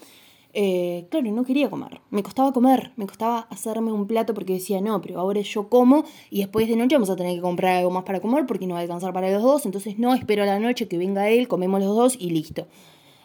Eh, 0.53 1.07
claro, 1.09 1.31
no 1.31 1.43
quería 1.43 1.69
comer. 1.69 2.01
Me 2.09 2.23
costaba 2.23 2.51
comer, 2.51 2.91
me 2.95 3.05
costaba 3.05 3.47
hacerme 3.49 3.91
un 3.91 4.07
plato 4.07 4.33
porque 4.33 4.53
decía, 4.53 4.81
no, 4.81 5.01
pero 5.01 5.19
ahora 5.19 5.41
yo 5.41 5.69
como 5.69 6.03
y 6.29 6.39
después 6.39 6.67
de 6.67 6.75
noche 6.75 6.95
vamos 6.95 7.09
a 7.09 7.15
tener 7.15 7.35
que 7.35 7.41
comprar 7.41 7.77
algo 7.77 7.91
más 7.91 8.03
para 8.03 8.19
comer 8.19 8.45
porque 8.45 8.65
no 8.65 8.73
va 8.73 8.79
a 8.79 8.83
alcanzar 8.83 9.13
para 9.13 9.29
los 9.31 9.43
dos. 9.43 9.65
Entonces 9.65 9.99
no, 9.99 10.13
espero 10.13 10.43
a 10.43 10.45
la 10.45 10.59
noche 10.59 10.87
que 10.87 10.97
venga 10.97 11.29
él, 11.29 11.47
comemos 11.47 11.79
los 11.81 11.95
dos 11.95 12.15
y 12.19 12.29
listo. 12.31 12.67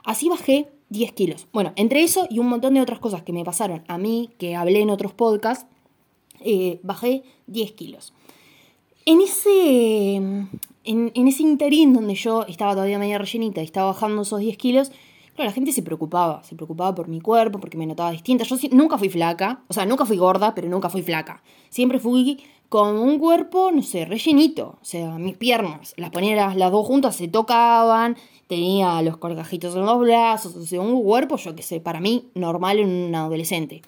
Así 0.04 0.28
bajé 0.28 0.68
10 0.90 1.12
kilos. 1.12 1.46
Bueno, 1.52 1.72
entre 1.76 2.02
eso 2.02 2.26
y 2.28 2.38
un 2.38 2.48
montón 2.48 2.74
de 2.74 2.80
otras 2.80 2.98
cosas 2.98 3.22
que 3.22 3.32
me 3.32 3.44
pasaron 3.44 3.82
a 3.88 3.98
mí, 3.98 4.30
que 4.38 4.56
hablé 4.56 4.80
en 4.80 4.90
otros 4.90 5.14
podcasts, 5.14 5.66
eh, 6.40 6.80
bajé 6.82 7.22
10 7.46 7.72
kilos. 7.72 8.12
En 9.06 9.20
ese, 9.20 10.16
en, 10.16 10.48
en, 10.84 11.28
ese 11.28 11.42
interín 11.42 11.92
donde 11.92 12.14
yo 12.14 12.44
estaba 12.44 12.72
todavía 12.72 12.98
media 12.98 13.18
rellenita 13.18 13.60
y 13.60 13.64
estaba 13.64 13.88
bajando 13.88 14.22
esos 14.22 14.40
10 14.40 14.56
kilos, 14.56 14.92
Claro, 15.34 15.48
la 15.48 15.54
gente 15.54 15.72
se 15.72 15.82
preocupaba, 15.82 16.42
se 16.42 16.54
preocupaba 16.54 16.94
por 16.94 17.08
mi 17.08 17.20
cuerpo, 17.20 17.58
porque 17.58 17.78
me 17.78 17.86
notaba 17.86 18.10
distinta. 18.10 18.44
Yo 18.44 18.56
nunca 18.72 18.98
fui 18.98 19.08
flaca, 19.08 19.62
o 19.68 19.72
sea, 19.72 19.86
nunca 19.86 20.04
fui 20.04 20.16
gorda, 20.16 20.54
pero 20.54 20.68
nunca 20.68 20.90
fui 20.90 21.02
flaca. 21.02 21.42
Siempre 21.70 21.98
fui 21.98 22.42
con 22.68 22.96
un 22.96 23.18
cuerpo, 23.18 23.70
no 23.72 23.82
sé, 23.82 24.04
rellenito. 24.04 24.78
O 24.80 24.84
sea, 24.84 25.18
mis 25.18 25.36
piernas, 25.36 25.94
las 25.96 26.10
ponía 26.10 26.54
las, 26.54 26.70
dos 26.70 26.86
juntas, 26.86 27.16
se 27.16 27.28
tocaban, 27.28 28.16
tenía 28.46 29.00
los 29.02 29.16
colgajitos 29.16 29.74
en 29.74 29.86
los 29.86 30.00
brazos, 30.00 30.56
o 30.56 30.66
sea, 30.66 30.80
un 30.80 31.02
cuerpo, 31.02 31.36
yo 31.36 31.54
qué 31.54 31.62
sé, 31.62 31.80
para 31.80 32.00
mí 32.00 32.30
normal 32.34 32.78
en 32.78 32.88
un 32.88 33.14
adolescente. 33.14 33.82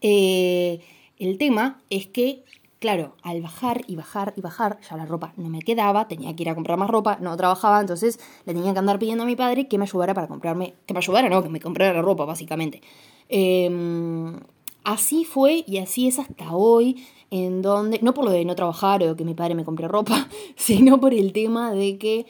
Eh, 0.00 0.80
el 1.18 1.38
tema 1.38 1.80
es 1.90 2.06
que 2.06 2.44
Claro, 2.86 3.16
al 3.24 3.42
bajar 3.42 3.82
y 3.88 3.96
bajar 3.96 4.32
y 4.36 4.42
bajar, 4.42 4.78
ya 4.88 4.96
la 4.96 5.06
ropa 5.06 5.32
no 5.36 5.48
me 5.48 5.60
quedaba, 5.60 6.06
tenía 6.06 6.36
que 6.36 6.44
ir 6.44 6.50
a 6.50 6.54
comprar 6.54 6.78
más 6.78 6.88
ropa, 6.88 7.18
no 7.20 7.36
trabajaba, 7.36 7.80
entonces 7.80 8.20
le 8.44 8.54
tenía 8.54 8.72
que 8.74 8.78
andar 8.78 9.00
pidiendo 9.00 9.24
a 9.24 9.26
mi 9.26 9.34
padre 9.34 9.66
que 9.66 9.76
me 9.76 9.82
ayudara 9.82 10.14
para 10.14 10.28
comprarme, 10.28 10.74
que 10.86 10.94
me 10.94 10.98
ayudara, 10.98 11.28
no, 11.28 11.42
que 11.42 11.48
me 11.48 11.58
comprara 11.58 11.92
la 11.92 12.00
ropa, 12.00 12.24
básicamente. 12.26 12.82
Em, 13.28 14.38
así 14.84 15.24
fue 15.24 15.64
y 15.66 15.78
así 15.78 16.06
es 16.06 16.20
hasta 16.20 16.54
hoy, 16.54 17.04
en 17.32 17.60
donde, 17.60 17.98
no 18.02 18.14
por 18.14 18.24
lo 18.24 18.30
de 18.30 18.44
no 18.44 18.54
trabajar 18.54 19.02
o 19.02 19.16
que 19.16 19.24
mi 19.24 19.34
padre 19.34 19.56
me 19.56 19.64
compre 19.64 19.88
ropa, 19.88 20.28
sino 20.54 21.00
por 21.00 21.12
el 21.12 21.32
tema 21.32 21.72
de 21.72 21.98
que 21.98 22.26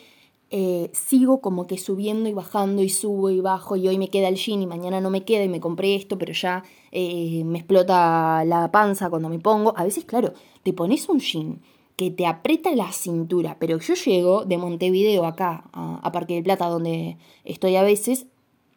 eh, 0.58 0.90
sigo 0.94 1.42
como 1.42 1.66
que 1.66 1.76
subiendo 1.76 2.30
y 2.30 2.32
bajando 2.32 2.82
y 2.82 2.88
subo 2.88 3.28
y 3.28 3.42
bajo 3.42 3.76
y 3.76 3.88
hoy 3.88 3.98
me 3.98 4.08
queda 4.08 4.28
el 4.28 4.36
jean 4.36 4.62
y 4.62 4.66
mañana 4.66 5.02
no 5.02 5.10
me 5.10 5.22
queda 5.22 5.44
y 5.44 5.50
me 5.50 5.60
compré 5.60 5.94
esto, 5.94 6.16
pero 6.16 6.32
ya 6.32 6.64
eh, 6.92 7.42
me 7.44 7.58
explota 7.58 8.42
la 8.46 8.72
panza 8.72 9.10
cuando 9.10 9.28
me 9.28 9.38
pongo. 9.38 9.74
A 9.76 9.84
veces, 9.84 10.06
claro, 10.06 10.32
te 10.62 10.72
pones 10.72 11.10
un 11.10 11.20
jean 11.20 11.60
que 11.94 12.10
te 12.10 12.24
aprieta 12.24 12.74
la 12.74 12.90
cintura, 12.92 13.58
pero 13.60 13.78
yo 13.78 13.92
llego 13.92 14.46
de 14.46 14.56
Montevideo 14.56 15.26
acá 15.26 15.64
a, 15.74 15.96
a 16.02 16.10
Parque 16.10 16.32
del 16.32 16.44
Plata, 16.44 16.68
donde 16.68 17.18
estoy 17.44 17.76
a 17.76 17.82
veces, 17.82 18.24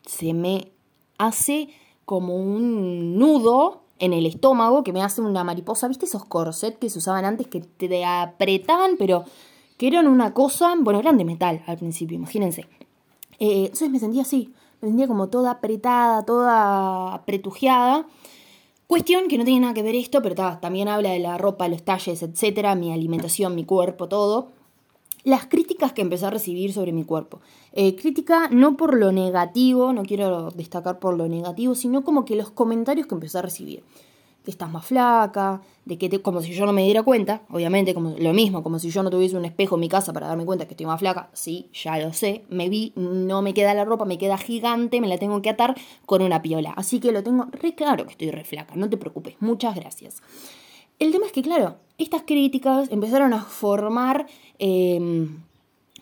se 0.06 0.34
me 0.34 0.74
hace 1.18 1.70
como 2.04 2.36
un 2.36 3.18
nudo 3.18 3.84
en 4.00 4.12
el 4.12 4.26
estómago 4.26 4.84
que 4.84 4.92
me 4.92 5.02
hace 5.02 5.22
una 5.22 5.46
mariposa. 5.46 5.88
¿Viste 5.88 6.08
esos 6.08 6.26
corsets 6.26 6.78
que 6.78 6.89
se 6.89 6.98
usaban 6.98 7.24
antes 7.24 7.48
que 7.48 7.62
te 7.62 8.04
apretaban, 8.04 8.98
pero 8.98 9.24
que 9.80 9.88
eran 9.88 10.08
una 10.08 10.34
cosa, 10.34 10.76
bueno, 10.78 11.00
eran 11.00 11.18
de 11.18 11.24
metal 11.24 11.63
al 11.65 11.78
principio, 11.78 12.18
imagínense. 12.18 12.68
Eh, 13.39 13.62
entonces 13.63 13.89
me 13.89 13.98
sentía 13.98 14.24
así, 14.24 14.54
me 14.82 14.89
sentía 14.89 15.08
como 15.08 15.30
toda 15.30 15.52
apretada, 15.52 16.26
toda 16.26 17.13
apretujeada. 17.13 18.06
Cuestión 18.88 19.30
que 19.30 19.38
no 19.38 19.46
tiene 19.46 19.62
nada 19.62 19.74
que 19.74 19.82
ver 19.82 19.96
esto, 19.96 20.22
pero 20.22 20.36
también 20.60 20.89
habla 20.89 21.12
de 21.12 21.20
la 21.20 21.38
ropa, 21.38 21.70
los 21.70 21.84
talles, 21.84 22.22
etcétera, 22.22 22.76
mi 22.76 22.92
alimentación, 22.92 23.56
mi 23.56 23.63
cuerpo, 23.63 24.10
todo. 24.10 24.50
Las 25.24 25.46
críticas 25.46 25.94
que 25.94 26.02
empecé 26.02 26.26
a 26.26 26.30
recibir 26.30 26.74
sobre 26.74 26.92
mi 26.92 27.06
cuerpo. 27.06 27.39
Eh, 27.72 27.96
crítica 27.96 28.50
no 28.52 28.76
por 28.76 28.98
lo 28.98 29.13
negativo, 29.13 29.94
no 29.94 30.04
quiero 30.04 30.52
destacar 30.52 31.00
por 31.00 31.15
lo 31.15 31.30
negativo, 31.30 31.74
sino 31.74 32.04
como 32.04 32.26
que 32.26 32.36
los 32.36 32.52
comentarios 32.52 33.08
que 33.08 33.15
empecé 33.15 33.38
a 33.38 33.44
recibir 33.44 33.84
estás 34.50 34.72
más 34.72 34.86
flaca, 34.86 35.62
de 35.86 35.98
que 35.98 36.10
te, 36.10 36.22
como 36.22 36.42
si 36.42 36.54
yo 36.54 36.66
no 36.66 36.74
me 36.74 36.84
diera 36.84 37.04
cuenta, 37.04 37.42
obviamente 37.50 37.94
como 37.94 38.16
lo 38.18 38.34
mismo, 38.34 38.64
como 38.64 38.80
si 38.80 38.90
yo 38.90 39.04
no 39.04 39.10
tuviese 39.10 39.38
un 39.38 39.46
espejo 39.46 39.76
en 39.76 39.82
mi 39.82 39.90
casa 39.90 40.14
para 40.14 40.28
darme 40.28 40.46
cuenta 40.46 40.66
que 40.66 40.74
estoy 40.74 40.86
más 40.86 41.00
flaca, 41.00 41.30
sí, 41.34 41.70
ya 41.74 41.98
lo 41.98 42.14
sé, 42.14 42.44
me 42.50 42.70
vi, 42.70 42.94
no 42.96 43.42
me 43.42 43.54
queda 43.54 43.74
la 43.74 43.86
ropa, 43.86 44.06
me 44.06 44.18
queda 44.18 44.38
gigante, 44.38 45.02
me 45.02 45.08
la 45.08 45.18
tengo 45.18 45.42
que 45.42 45.50
atar 45.50 45.76
con 46.06 46.22
una 46.22 46.42
piola, 46.42 46.74
así 46.76 47.00
que 47.00 47.12
lo 47.12 47.24
tengo 47.24 47.48
re 47.52 47.76
claro 47.76 48.06
que 48.06 48.12
estoy 48.12 48.32
re 48.32 48.44
flaca, 48.44 48.76
no 48.76 48.90
te 48.90 48.98
preocupes, 48.98 49.36
muchas 49.40 49.76
gracias. 49.76 50.22
El 51.00 51.14
tema 51.14 51.26
es 51.26 51.32
que, 51.32 51.42
claro, 51.42 51.78
estas 51.98 52.24
críticas 52.24 52.92
empezaron 52.92 53.34
a 53.34 53.42
formar 53.42 54.28
em, 54.60 55.40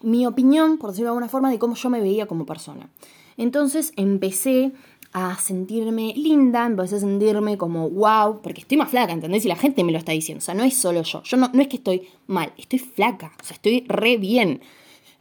mi 0.02 0.26
opinión, 0.26 0.80
por 0.80 0.90
decirlo 0.90 1.06
de 1.06 1.10
alguna 1.12 1.30
forma, 1.30 1.52
de 1.52 1.60
cómo 1.60 1.76
yo 1.76 1.90
me 1.90 2.02
veía 2.02 2.26
como 2.26 2.46
persona. 2.48 2.90
Entonces 3.38 3.94
empecé 3.96 4.72
a 5.14 5.38
sentirme 5.40 6.14
linda, 6.16 6.66
empecé 6.66 6.98
a 6.98 7.00
sentirme 7.00 7.58
como 7.58 7.90
wow, 7.90 8.42
porque 8.42 8.62
estoy 8.62 8.78
más 8.78 8.90
flaca, 8.90 9.14
¿entendés? 9.14 9.46
Y 9.46 9.48
la 9.48 9.56
gente 9.56 9.84
me 9.84 9.92
lo 9.92 9.98
está 9.98 10.12
diciendo, 10.12 10.40
o 10.40 10.46
sea, 10.46 10.54
no 10.54 10.64
es 10.64 10.76
solo 10.76 11.04
yo, 11.04 11.24
yo 11.24 11.38
no, 11.38 11.50
no 11.54 11.62
es 11.62 11.68
que 11.68 11.78
estoy 11.78 12.08
mal, 12.28 12.54
estoy 12.58 12.80
flaca, 12.80 13.32
o 13.42 13.44
sea, 13.44 13.56
estoy 13.56 13.86
re 13.88 14.18
bien. 14.18 14.62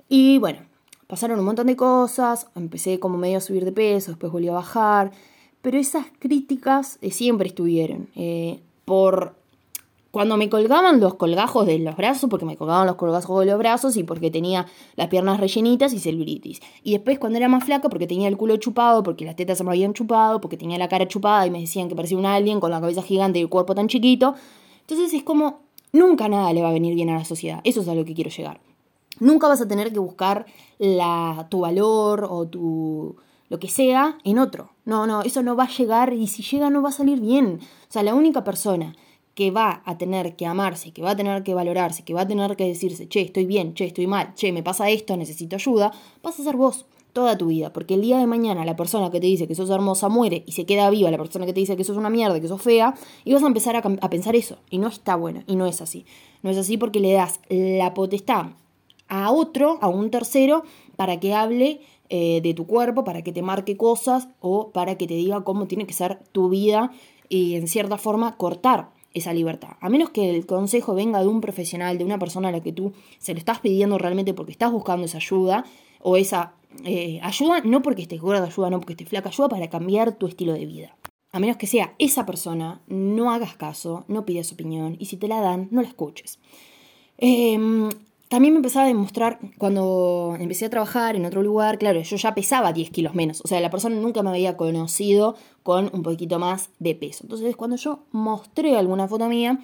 Y 0.09 0.39
bueno, 0.39 0.61
pasaron 1.07 1.39
un 1.39 1.45
montón 1.45 1.67
de 1.67 1.77
cosas, 1.77 2.49
empecé 2.55 2.99
como 2.99 3.19
medio 3.19 3.39
a 3.39 3.41
subir 3.41 3.65
de 3.65 3.73
peso, 3.73 4.13
después 4.13 4.33
volví 4.33 4.49
a 4.49 4.53
bajar, 4.53 5.13
pero 5.63 5.79
esas 5.79 6.07
críticas 6.19 6.99
siempre 7.11 7.49
estuvieron. 7.49 8.09
Eh, 8.15 8.61
por 8.85 9.35
cuando 10.17 10.39
me 10.39 10.49
colgaban 10.49 10.99
los 10.99 11.17
colgajos 11.17 11.67
de 11.67 11.79
los 11.79 11.95
brazos, 11.95 12.31
porque 12.31 12.47
me 12.47 12.57
colgaban 12.57 12.87
los 12.87 12.97
colgajos 12.97 13.41
de 13.41 13.51
los 13.51 13.59
brazos 13.59 13.99
y 13.99 14.03
porque 14.03 14.31
tenía 14.31 14.65
las 14.95 15.09
piernas 15.09 15.39
rellenitas 15.39 15.93
y 15.93 15.99
celulitis. 15.99 16.63
Y 16.83 16.93
después 16.93 17.19
cuando 17.19 17.37
era 17.37 17.49
más 17.49 17.65
flaca, 17.65 17.91
porque 17.91 18.07
tenía 18.07 18.27
el 18.27 18.39
culo 18.39 18.57
chupado, 18.57 19.03
porque 19.03 19.27
las 19.27 19.37
tetas 19.37 19.59
se 19.59 19.65
me 19.65 19.73
habían 19.73 19.93
chupado, 19.93 20.41
porque 20.41 20.57
tenía 20.57 20.79
la 20.79 20.89
cara 20.89 21.07
chupada 21.07 21.47
y 21.47 21.51
me 21.51 21.61
decían 21.61 21.91
que 21.91 21.95
parecía 21.95 22.17
un 22.17 22.25
alien 22.25 22.61
con 22.61 22.71
la 22.71 22.81
cabeza 22.81 23.03
gigante 23.03 23.41
y 23.41 23.43
el 23.43 23.51
cuerpo 23.51 23.75
tan 23.75 23.89
chiquito. 23.89 24.35
Entonces 24.81 25.13
es 25.13 25.23
como, 25.23 25.61
nunca 25.93 26.31
nada 26.31 26.51
le 26.55 26.63
va 26.63 26.71
a 26.71 26.73
venir 26.73 26.95
bien 26.95 27.11
a 27.11 27.19
la 27.19 27.27
sociedad. 27.27 27.61
Eso 27.65 27.83
es 27.83 27.89
a 27.89 27.95
lo 27.95 28.07
que 28.07 28.15
quiero 28.15 28.31
llegar. 28.31 28.59
Nunca 29.21 29.49
vas 29.49 29.61
a 29.61 29.69
tener 29.69 29.93
que 29.93 29.99
buscar 29.99 30.47
tu 31.51 31.61
valor 31.61 32.27
o 32.31 32.47
tu 32.49 33.17
lo 33.51 33.59
que 33.59 33.69
sea 33.69 34.17
en 34.25 34.39
otro. 34.39 34.71
No, 34.87 35.07
no, 35.07 35.21
eso 35.21 35.43
no 35.43 35.57
va 35.57 35.65
a 35.65 35.69
llegar 35.69 36.15
y 36.15 36.27
si 36.27 36.43
llega 36.43 36.71
no 36.71 36.81
va 36.81 36.89
a 36.89 36.93
salir 36.93 37.21
bien. 37.21 37.61
O 37.61 37.93
sea, 37.93 38.03
la 38.03 38.15
única 38.15 38.45
persona 38.45 38.95
que 39.37 39.51
va 39.51 39.83
a 39.85 39.99
tener 39.99 40.35
que 40.35 40.47
amarse, 40.47 40.93
que 40.93 41.03
va 41.03 41.11
a 41.11 41.17
tener 41.17 41.43
que 41.43 41.53
valorarse, 41.53 42.03
que 42.05 42.15
va 42.15 42.23
a 42.23 42.27
tener 42.27 42.57
que 42.57 42.65
decirse, 42.65 43.07
che, 43.07 43.21
estoy 43.21 43.45
bien, 43.45 43.75
che, 43.75 43.85
estoy 43.85 44.07
mal, 44.07 44.35
che, 44.35 44.51
me 44.51 44.63
pasa 44.63 44.89
esto, 44.89 45.15
necesito 45.15 45.57
ayuda, 45.57 45.93
vas 46.23 46.41
a 46.41 46.43
ser 46.43 46.57
vos 46.57 46.87
toda 47.13 47.37
tu 47.37 47.49
vida. 47.49 47.71
Porque 47.71 47.95
el 47.95 48.01
día 48.01 48.19
de 48.19 48.27
mañana 48.27 48.65
la 48.65 48.77
persona 48.77 49.11
que 49.11 49.21
te 49.21 49.27
dice 49.27 49.47
que 49.47 49.55
sos 49.55 49.69
hermosa 49.69 50.09
muere 50.09 50.43
y 50.47 50.53
se 50.53 50.65
queda 50.65 50.89
viva 50.89 51.11
la 51.11 51.19
persona 51.19 51.45
que 51.45 51.53
te 51.53 51.61
dice 51.61 51.77
que 51.77 51.85
sos 51.85 51.99
una 51.99 52.09
mierda, 52.09 52.41
que 52.41 52.49
sos 52.49 52.63
fea, 52.63 52.95
y 53.25 53.35
vas 53.35 53.43
a 53.43 53.47
empezar 53.47 53.77
a, 53.77 53.83
pensar 54.09 54.35
eso. 54.35 54.57
Y 54.71 54.79
no 54.79 54.89
está 54.89 55.17
bueno, 55.17 55.43
y 55.47 55.57
no 55.57 55.67
es 55.67 55.83
así. 55.83 56.07
No 56.43 56.51
es 56.51 56.57
así 56.57 56.79
porque 56.79 57.01
le 57.01 57.13
das 57.13 57.41
la 57.51 57.93
potestad 57.93 58.47
a 59.09 59.31
otro, 59.33 59.79
a 59.83 59.89
un 59.89 60.11
tercero, 60.11 60.65
para 60.97 61.21
que 61.21 61.35
hable 61.35 61.83
eh, 62.09 62.41
de 62.43 62.55
tu 62.55 62.67
cuerpo, 62.67 63.05
para 63.05 63.21
que 63.21 63.33
te 63.33 63.43
marque 63.43 63.77
cosas 63.77 64.29
o 64.41 64.71
para 64.71 64.97
que 64.97 65.07
te 65.07 65.15
diga 65.15 65.45
cómo 65.45 65.67
tiene 65.67 65.87
que 65.87 65.93
ser 65.93 66.21
tu 66.33 66.49
vida 66.49 66.91
y 67.29 67.57
en 67.57 67.69
cierta 67.69 67.99
forma 67.99 68.37
cortar 68.39 68.96
esa 69.17 69.33
libertad. 69.33 69.77
A 69.81 69.89
menos 69.89 70.11
que 70.11 70.31
el 70.31 70.45
consejo 70.45 70.95
venga 70.95 71.21
de 71.21 71.27
un 71.27 71.41
profesional, 71.41 71.97
de 71.97 72.05
una 72.05 72.19
persona 72.19 72.49
a 72.49 72.53
la 72.53 72.63
que 72.63 72.73
tú 72.73 72.93
se 73.19 73.33
lo 73.33 73.39
estás 73.39 73.61
pidiendo 73.61 73.97
realmente 73.97 74.35
porque 74.35 74.53
estás 74.53 74.71
buscando 74.71 75.07
esa 75.07 75.17
ayuda 75.17 75.65
o 76.01 76.19
esa 76.19 76.53
eh, 76.85 77.19
ayuda, 77.23 77.63
no 77.65 77.81
porque 77.81 78.03
estés 78.03 78.21
gorda, 78.21 78.45
ayuda 78.45 78.69
no 78.69 78.79
porque 78.79 78.93
estés 78.93 79.09
flaca, 79.09 79.31
ayuda 79.31 79.49
para 79.49 79.71
cambiar 79.71 80.13
tu 80.19 80.27
estilo 80.27 80.53
de 80.53 80.67
vida. 80.67 80.97
A 81.33 81.39
menos 81.39 81.57
que 81.57 81.67
sea 81.67 81.95
esa 81.99 82.27
persona, 82.27 82.83
no 82.89 83.33
hagas 83.33 83.57
caso, 83.57 84.05
no 84.07 84.27
pidas 84.27 84.53
opinión 84.53 84.97
y 84.99 85.07
si 85.07 85.17
te 85.17 85.29
la 85.29 85.41
dan, 85.41 85.69
no 85.71 85.81
la 85.81 85.89
escuches. 85.89 86.39
Eh, 87.17 87.59
también 88.29 88.55
me 88.55 88.59
empezaba 88.59 88.87
a 88.87 88.89
demostrar, 88.89 89.39
cuando 89.57 90.37
empecé 90.41 90.67
a 90.67 90.71
trabajar 90.71 91.15
en 91.15 91.25
otro 91.27 91.43
lugar, 91.43 91.79
claro, 91.79 92.01
yo 92.01 92.17
ya 92.17 92.35
pesaba 92.35 92.73
10 92.73 92.91
kilos 92.91 93.15
menos. 93.15 93.41
O 93.45 93.49
sea, 93.49 93.61
la 93.61 93.71
persona 93.71 93.95
nunca 93.97 94.23
me 94.23 94.31
había 94.31 94.57
conocido 94.57 95.37
con 95.63 95.91
un 95.93 96.03
poquito 96.03 96.39
más 96.39 96.71
de 96.81 96.95
peso. 96.97 97.21
Entonces, 97.23 97.55
cuando 97.55 97.77
yo 97.77 98.01
mostré 98.11 98.77
alguna 98.77 99.07
foto 99.07 99.29
mía, 99.29 99.61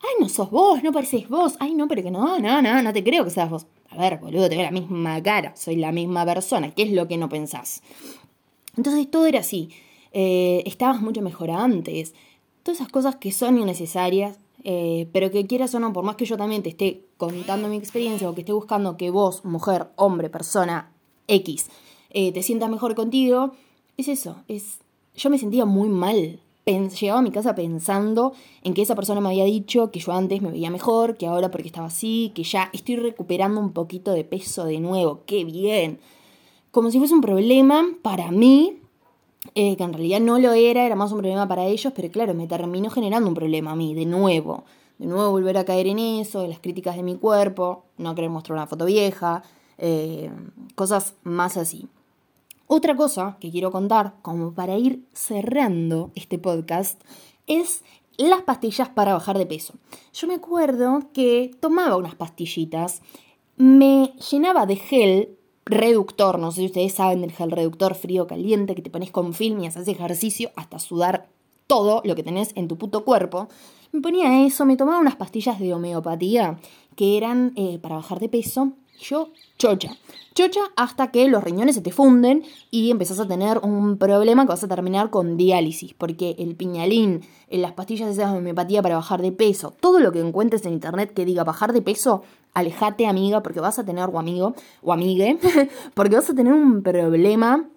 ay, 0.00 0.14
no 0.20 0.28
sos 0.28 0.50
vos, 0.50 0.82
no 0.84 0.92
pareces 0.92 1.28
vos. 1.28 1.56
Ay, 1.58 1.74
no, 1.74 1.88
pero 1.88 2.02
que 2.02 2.12
no, 2.12 2.38
no, 2.38 2.62
no, 2.62 2.82
no 2.82 2.92
te 2.92 3.02
creo 3.02 3.24
que 3.24 3.30
seas 3.30 3.50
vos. 3.50 3.66
A 3.90 3.96
ver, 3.96 4.18
boludo, 4.18 4.48
tengo 4.48 4.62
la 4.62 4.70
misma 4.70 5.20
cara, 5.22 5.56
soy 5.56 5.76
la 5.76 5.90
misma 5.90 6.24
persona. 6.24 6.70
¿Qué 6.70 6.84
es 6.84 6.92
lo 6.92 7.08
que 7.08 7.16
no 7.16 7.28
pensás? 7.28 7.82
Entonces, 8.76 9.10
todo 9.10 9.26
era 9.26 9.40
así. 9.40 9.70
Eh, 10.12 10.62
estabas 10.64 11.00
mucho 11.02 11.22
mejor 11.22 11.50
antes. 11.50 12.14
Todas 12.62 12.80
esas 12.80 12.92
cosas 12.92 13.16
que 13.16 13.32
son 13.32 13.58
innecesarias 13.58 14.38
eh, 14.68 15.08
pero 15.12 15.30
que 15.30 15.46
quieras 15.46 15.72
o 15.76 15.78
no, 15.78 15.92
por 15.92 16.02
más 16.02 16.16
que 16.16 16.24
yo 16.24 16.36
también 16.36 16.60
te 16.60 16.70
esté 16.70 17.04
contando 17.18 17.68
mi 17.68 17.76
experiencia 17.76 18.28
o 18.28 18.34
que 18.34 18.40
esté 18.40 18.52
buscando 18.52 18.96
que 18.96 19.10
vos, 19.10 19.44
mujer, 19.44 19.86
hombre, 19.94 20.28
persona 20.28 20.90
X, 21.28 21.68
eh, 22.10 22.32
te 22.32 22.42
sientas 22.42 22.68
mejor 22.68 22.96
contigo, 22.96 23.52
es 23.96 24.08
eso, 24.08 24.42
es... 24.48 24.80
Yo 25.14 25.30
me 25.30 25.38
sentía 25.38 25.66
muy 25.66 25.88
mal. 25.88 26.40
llegaba 26.66 27.20
a 27.20 27.22
mi 27.22 27.30
casa 27.30 27.54
pensando 27.54 28.32
en 28.64 28.74
que 28.74 28.82
esa 28.82 28.96
persona 28.96 29.20
me 29.20 29.28
había 29.28 29.44
dicho 29.44 29.92
que 29.92 30.00
yo 30.00 30.10
antes 30.10 30.42
me 30.42 30.50
veía 30.50 30.68
mejor, 30.68 31.16
que 31.16 31.28
ahora 31.28 31.52
porque 31.52 31.68
estaba 31.68 31.86
así, 31.86 32.32
que 32.34 32.42
ya 32.42 32.68
estoy 32.72 32.96
recuperando 32.96 33.60
un 33.60 33.72
poquito 33.72 34.10
de 34.10 34.24
peso 34.24 34.64
de 34.64 34.80
nuevo, 34.80 35.20
qué 35.26 35.44
bien. 35.44 36.00
Como 36.72 36.90
si 36.90 36.98
fuese 36.98 37.14
un 37.14 37.20
problema 37.20 37.86
para 38.02 38.32
mí 38.32 38.80
eh, 39.54 39.76
que 39.76 39.84
en 39.84 39.92
realidad 39.92 40.20
no 40.20 40.38
lo 40.38 40.52
era, 40.52 40.84
era 40.84 40.96
más 40.96 41.12
un 41.12 41.18
problema 41.18 41.46
para 41.46 41.64
ellos, 41.66 41.92
pero 41.94 42.10
claro, 42.10 42.34
me 42.34 42.46
terminó 42.46 42.90
generando 42.90 43.28
un 43.28 43.34
problema 43.34 43.72
a 43.72 43.76
mí, 43.76 43.94
de 43.94 44.06
nuevo. 44.06 44.64
De 44.98 45.06
nuevo 45.06 45.30
volver 45.30 45.58
a 45.58 45.64
caer 45.64 45.86
en 45.86 45.98
eso, 45.98 46.46
las 46.46 46.58
críticas 46.58 46.96
de 46.96 47.02
mi 47.02 47.16
cuerpo, 47.16 47.84
no 47.98 48.14
querer 48.14 48.30
mostrar 48.30 48.56
una 48.56 48.66
foto 48.66 48.86
vieja, 48.86 49.42
eh, 49.78 50.30
cosas 50.74 51.14
más 51.22 51.56
así. 51.56 51.86
Otra 52.66 52.96
cosa 52.96 53.36
que 53.40 53.50
quiero 53.50 53.70
contar, 53.70 54.14
como 54.22 54.52
para 54.52 54.76
ir 54.76 55.04
cerrando 55.12 56.10
este 56.14 56.38
podcast, 56.38 57.00
es 57.46 57.84
las 58.16 58.42
pastillas 58.42 58.88
para 58.88 59.12
bajar 59.12 59.38
de 59.38 59.46
peso. 59.46 59.74
Yo 60.12 60.26
me 60.26 60.34
acuerdo 60.34 61.00
que 61.12 61.50
tomaba 61.60 61.96
unas 61.96 62.14
pastillitas, 62.14 63.02
me 63.56 64.14
llenaba 64.30 64.66
de 64.66 64.76
gel 64.76 65.38
reductor, 65.66 66.38
no 66.38 66.52
sé 66.52 66.60
si 66.60 66.66
ustedes 66.66 66.94
saben 66.94 67.20
del 67.20 67.32
gel 67.32 67.50
reductor 67.50 67.94
frío 67.94 68.26
caliente 68.26 68.74
que 68.74 68.82
te 68.82 68.90
pones 68.90 69.10
con 69.10 69.34
film 69.34 69.60
y 69.60 69.66
haces 69.66 69.88
ejercicio 69.88 70.50
hasta 70.56 70.78
sudar 70.78 71.28
todo 71.66 72.00
lo 72.04 72.14
que 72.14 72.22
tenés 72.22 72.52
en 72.54 72.68
tu 72.68 72.78
puto 72.78 73.04
cuerpo. 73.04 73.48
Me 73.92 74.00
ponía 74.00 74.46
eso, 74.46 74.64
me 74.64 74.76
tomaba 74.76 75.00
unas 75.00 75.16
pastillas 75.16 75.58
de 75.58 75.74
homeopatía 75.74 76.58
que 76.94 77.16
eran 77.16 77.52
eh, 77.56 77.78
para 77.80 77.96
bajar 77.96 78.20
de 78.20 78.28
peso 78.28 78.72
yo, 79.00 79.30
chocha. 79.58 79.96
Chocha 80.34 80.60
hasta 80.76 81.10
que 81.10 81.28
los 81.28 81.42
riñones 81.42 81.76
se 81.76 81.80
te 81.80 81.92
funden 81.92 82.44
y 82.70 82.90
empezás 82.90 83.18
a 83.20 83.26
tener 83.26 83.58
un 83.58 83.96
problema 83.96 84.44
que 84.44 84.50
vas 84.50 84.64
a 84.64 84.68
terminar 84.68 85.08
con 85.08 85.36
diálisis, 85.36 85.94
porque 85.94 86.36
el 86.38 86.56
piñalín, 86.56 87.22
las 87.48 87.72
pastillas 87.72 88.16
de 88.16 88.24
homeopatía 88.24 88.82
para 88.82 88.96
bajar 88.96 89.22
de 89.22 89.32
peso, 89.32 89.74
todo 89.80 89.98
lo 90.00 90.12
que 90.12 90.20
encuentres 90.20 90.66
en 90.66 90.74
internet 90.74 91.14
que 91.14 91.24
diga 91.24 91.42
bajar 91.42 91.72
de 91.72 91.80
peso, 91.80 92.22
alejate 92.52 93.06
amiga, 93.06 93.42
porque 93.42 93.60
vas 93.60 93.78
a 93.78 93.84
tener, 93.84 94.08
o 94.12 94.18
amigo, 94.18 94.54
o 94.82 94.92
amigue, 94.92 95.38
porque 95.94 96.16
vas 96.16 96.28
a 96.28 96.34
tener 96.34 96.52
un 96.52 96.82
problema 96.82 97.68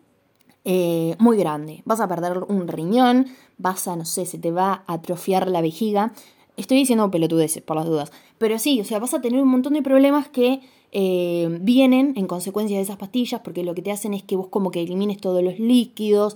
eh, 0.65 1.15
muy 1.19 1.37
grande. 1.37 1.81
Vas 1.85 1.99
a 1.99 2.07
perder 2.07 2.43
un 2.47 2.67
riñón, 2.67 3.27
vas 3.57 3.87
a, 3.87 3.95
no 3.95 4.05
sé, 4.05 4.25
se 4.25 4.37
te 4.37 4.51
va 4.51 4.83
a 4.85 4.93
atrofiar 4.93 5.47
la 5.47 5.61
vejiga. 5.61 6.11
Estoy 6.57 6.77
diciendo 6.77 7.09
pelotudeces, 7.09 7.63
por 7.63 7.77
las 7.77 7.85
dudas. 7.85 8.11
Pero 8.37 8.59
sí, 8.59 8.81
o 8.81 8.83
sea, 8.83 8.99
vas 8.99 9.13
a 9.13 9.21
tener 9.21 9.41
un 9.41 9.47
montón 9.47 9.73
de 9.73 9.81
problemas 9.81 10.27
que 10.27 10.61
eh, 10.91 11.47
vienen 11.61 12.13
en 12.15 12.27
consecuencia 12.27 12.77
de 12.77 12.83
esas 12.83 12.97
pastillas 12.97 13.41
porque 13.41 13.63
lo 13.63 13.75
que 13.75 13.81
te 13.81 13.91
hacen 13.91 14.13
es 14.13 14.23
que 14.23 14.35
vos 14.35 14.47
como 14.47 14.71
que 14.71 14.81
elimines 14.81 15.17
todos 15.17 15.43
los 15.43 15.59
líquidos. 15.59 16.35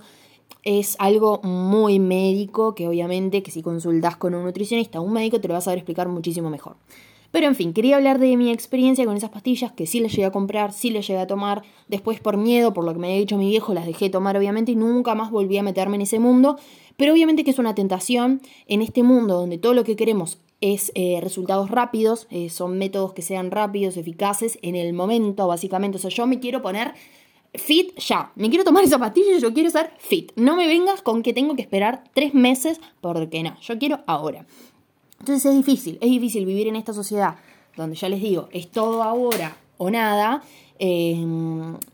Es 0.62 0.96
algo 0.98 1.40
muy 1.42 1.98
médico 1.98 2.74
que 2.74 2.88
obviamente 2.88 3.42
que 3.42 3.50
si 3.50 3.62
consultas 3.62 4.16
con 4.16 4.34
un 4.34 4.44
nutricionista 4.44 5.00
o 5.00 5.02
un 5.02 5.12
médico 5.12 5.40
te 5.40 5.48
lo 5.48 5.54
vas 5.54 5.64
a 5.64 5.66
saber 5.66 5.78
explicar 5.78 6.08
muchísimo 6.08 6.50
mejor. 6.50 6.76
Pero 7.34 7.48
en 7.48 7.56
fin, 7.56 7.72
quería 7.72 7.96
hablar 7.96 8.20
de 8.20 8.36
mi 8.36 8.52
experiencia 8.52 9.04
con 9.04 9.16
esas 9.16 9.30
pastillas 9.30 9.72
que 9.72 9.86
sí 9.86 9.98
les 9.98 10.12
llegué 10.12 10.26
a 10.26 10.30
comprar, 10.30 10.72
sí 10.72 10.90
les 10.90 11.04
llegué 11.04 11.18
a 11.18 11.26
tomar. 11.26 11.62
Después 11.88 12.20
por 12.20 12.36
miedo, 12.36 12.72
por 12.72 12.84
lo 12.84 12.92
que 12.92 13.00
me 13.00 13.08
había 13.08 13.18
dicho 13.18 13.36
mi 13.36 13.48
viejo, 13.48 13.74
las 13.74 13.86
dejé 13.86 14.08
tomar 14.08 14.36
obviamente 14.36 14.70
y 14.70 14.76
nunca 14.76 15.16
más 15.16 15.32
volví 15.32 15.58
a 15.58 15.64
meterme 15.64 15.96
en 15.96 16.02
ese 16.02 16.20
mundo. 16.20 16.56
Pero 16.96 17.12
obviamente 17.12 17.42
que 17.42 17.50
es 17.50 17.58
una 17.58 17.74
tentación 17.74 18.40
en 18.68 18.82
este 18.82 19.02
mundo 19.02 19.34
donde 19.34 19.58
todo 19.58 19.74
lo 19.74 19.82
que 19.82 19.96
queremos 19.96 20.38
es 20.72 20.92
eh, 20.94 21.18
resultados 21.22 21.70
rápidos, 21.70 22.26
eh, 22.30 22.48
son 22.48 22.78
métodos 22.78 23.12
que 23.12 23.20
sean 23.20 23.50
rápidos, 23.50 23.98
eficaces 23.98 24.58
en 24.62 24.76
el 24.76 24.94
momento, 24.94 25.46
básicamente. 25.46 25.98
O 25.98 26.00
sea, 26.00 26.08
yo 26.08 26.26
me 26.26 26.40
quiero 26.40 26.62
poner 26.62 26.94
fit 27.52 27.96
ya, 27.98 28.32
me 28.34 28.48
quiero 28.48 28.64
tomar 28.64 28.82
esa 28.82 28.98
pastilla 28.98 29.38
yo 29.38 29.52
quiero 29.52 29.68
ser 29.68 29.92
fit. 29.98 30.32
No 30.36 30.56
me 30.56 30.66
vengas 30.66 31.02
con 31.02 31.22
que 31.22 31.34
tengo 31.34 31.54
que 31.54 31.60
esperar 31.60 32.04
tres 32.14 32.32
meses, 32.32 32.80
porque 33.02 33.42
no, 33.42 33.60
yo 33.60 33.78
quiero 33.78 34.00
ahora. 34.06 34.46
Entonces 35.20 35.44
es 35.44 35.54
difícil, 35.54 35.98
es 36.00 36.10
difícil 36.10 36.46
vivir 36.46 36.66
en 36.66 36.76
esta 36.76 36.94
sociedad 36.94 37.36
donde 37.76 37.96
ya 37.96 38.08
les 38.08 38.22
digo, 38.22 38.48
es 38.50 38.70
todo 38.70 39.02
ahora 39.02 39.56
o 39.76 39.90
nada, 39.90 40.42
eh, 40.78 41.22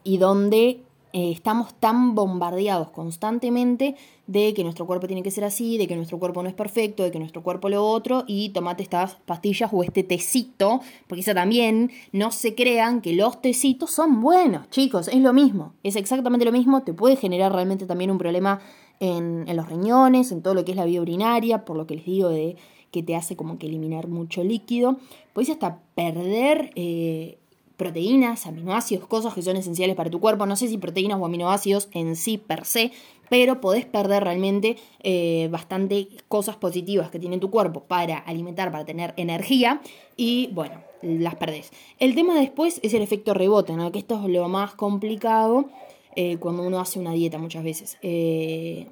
y 0.04 0.18
donde 0.18 0.80
eh, 1.12 1.32
estamos 1.32 1.74
tan 1.74 2.14
bombardeados 2.14 2.90
constantemente 2.90 3.96
de 4.28 4.54
que 4.54 4.62
nuestro 4.62 4.86
cuerpo 4.86 5.08
tiene 5.08 5.24
que 5.24 5.32
ser 5.32 5.42
así, 5.42 5.76
de 5.76 5.88
que 5.88 5.96
nuestro 5.96 6.20
cuerpo 6.20 6.40
no 6.40 6.48
es 6.48 6.54
perfecto, 6.54 7.02
de 7.02 7.10
que 7.10 7.18
nuestro 7.18 7.42
cuerpo 7.42 7.68
lo 7.68 7.84
otro, 7.84 8.22
y 8.28 8.50
tomate 8.50 8.84
estas 8.84 9.16
pastillas 9.26 9.70
o 9.72 9.82
este 9.82 10.04
tecito, 10.04 10.80
porque 11.08 11.22
eso 11.22 11.34
también 11.34 11.90
no 12.12 12.30
se 12.30 12.54
crean 12.54 13.00
que 13.00 13.12
los 13.12 13.42
tecitos 13.42 13.90
son 13.90 14.20
buenos, 14.20 14.70
chicos, 14.70 15.08
es 15.08 15.20
lo 15.20 15.32
mismo, 15.32 15.72
es 15.82 15.96
exactamente 15.96 16.44
lo 16.44 16.52
mismo, 16.52 16.82
te 16.82 16.94
puede 16.94 17.16
generar 17.16 17.52
realmente 17.52 17.86
también 17.86 18.12
un 18.12 18.18
problema 18.18 18.60
en, 19.00 19.44
los 19.56 19.68
riñones, 19.68 20.30
en 20.30 20.42
todo 20.42 20.54
lo 20.54 20.64
que 20.64 20.70
es 20.70 20.76
la 20.76 20.84
vía 20.84 21.00
urinaria, 21.00 21.64
por 21.64 21.76
lo 21.76 21.88
que 21.88 21.96
les 21.96 22.04
digo 22.04 22.28
de 22.28 22.56
que 22.92 23.02
te 23.02 23.16
hace 23.16 23.34
como 23.34 23.58
que 23.58 23.66
eliminar 23.66 24.06
mucho 24.06 24.44
líquido, 24.44 24.98
puedes 25.32 25.50
hasta 25.50 25.80
perder 25.96 26.70
eh, 26.76 27.39
proteínas, 27.80 28.46
aminoácidos, 28.46 29.06
cosas 29.06 29.32
que 29.32 29.40
son 29.40 29.56
esenciales 29.56 29.96
para 29.96 30.10
tu 30.10 30.20
cuerpo. 30.20 30.44
No 30.44 30.54
sé 30.54 30.68
si 30.68 30.76
proteínas 30.76 31.18
o 31.18 31.24
aminoácidos 31.24 31.88
en 31.92 32.14
sí 32.14 32.36
per 32.36 32.66
se, 32.66 32.92
pero 33.30 33.62
podés 33.62 33.86
perder 33.86 34.22
realmente 34.22 34.76
eh, 35.02 35.48
bastante 35.50 36.08
cosas 36.28 36.56
positivas 36.56 37.10
que 37.10 37.18
tiene 37.18 37.38
tu 37.38 37.50
cuerpo 37.50 37.80
para 37.84 38.18
alimentar, 38.18 38.70
para 38.70 38.84
tener 38.84 39.14
energía 39.16 39.80
y 40.14 40.50
bueno, 40.52 40.82
las 41.00 41.36
perdés. 41.36 41.70
El 41.98 42.14
tema 42.14 42.38
después 42.38 42.80
es 42.82 42.92
el 42.92 43.00
efecto 43.00 43.32
rebote, 43.32 43.72
¿no? 43.72 43.90
que 43.92 43.98
esto 43.98 44.22
es 44.22 44.30
lo 44.30 44.46
más 44.50 44.74
complicado 44.74 45.70
eh, 46.16 46.36
cuando 46.36 46.62
uno 46.62 46.80
hace 46.80 46.98
una 47.00 47.14
dieta 47.14 47.38
muchas 47.38 47.64
veces. 47.64 47.96
Eh, 48.02 48.88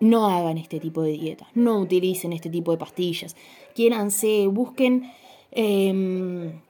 no 0.00 0.28
hagan 0.28 0.58
este 0.58 0.80
tipo 0.80 1.02
de 1.02 1.12
dietas, 1.12 1.46
no 1.54 1.78
utilicen 1.78 2.32
este 2.32 2.50
tipo 2.50 2.72
de 2.72 2.78
pastillas, 2.78 3.36
quiéranse, 3.72 4.48
busquen... 4.48 5.12
Em, 5.52 6.60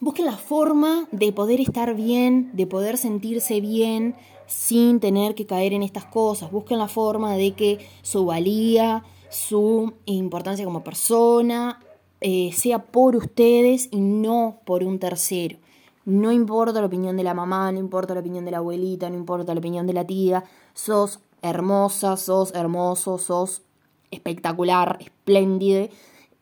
busquen 0.00 0.26
la 0.26 0.36
forma 0.36 1.06
de 1.12 1.32
poder 1.32 1.60
estar 1.60 1.94
bien, 1.94 2.50
de 2.54 2.66
poder 2.66 2.96
sentirse 2.96 3.60
bien 3.60 4.16
sin 4.46 4.98
tener 4.98 5.34
que 5.34 5.46
caer 5.46 5.72
en 5.72 5.82
estas 5.82 6.06
cosas. 6.06 6.50
Busquen 6.50 6.78
la 6.78 6.88
forma 6.88 7.36
de 7.36 7.52
que 7.52 7.78
su 8.02 8.24
valía, 8.24 9.04
su 9.28 9.92
importancia 10.06 10.64
como 10.64 10.82
persona 10.82 11.80
eh, 12.20 12.50
sea 12.52 12.82
por 12.82 13.14
ustedes 13.14 13.88
y 13.92 14.00
no 14.00 14.60
por 14.64 14.82
un 14.82 14.98
tercero. 14.98 15.58
No 16.04 16.32
importa 16.32 16.80
la 16.80 16.86
opinión 16.86 17.16
de 17.16 17.22
la 17.22 17.34
mamá, 17.34 17.70
no 17.70 17.78
importa 17.78 18.14
la 18.14 18.20
opinión 18.20 18.44
de 18.44 18.50
la 18.50 18.58
abuelita, 18.58 19.08
no 19.08 19.16
importa 19.16 19.54
la 19.54 19.60
opinión 19.60 19.86
de 19.86 19.92
la 19.92 20.06
tía. 20.06 20.44
Sos 20.74 21.20
hermosa, 21.42 22.16
sos 22.16 22.52
hermoso, 22.54 23.18
sos 23.18 23.62
espectacular, 24.10 24.98
espléndido 25.00 25.88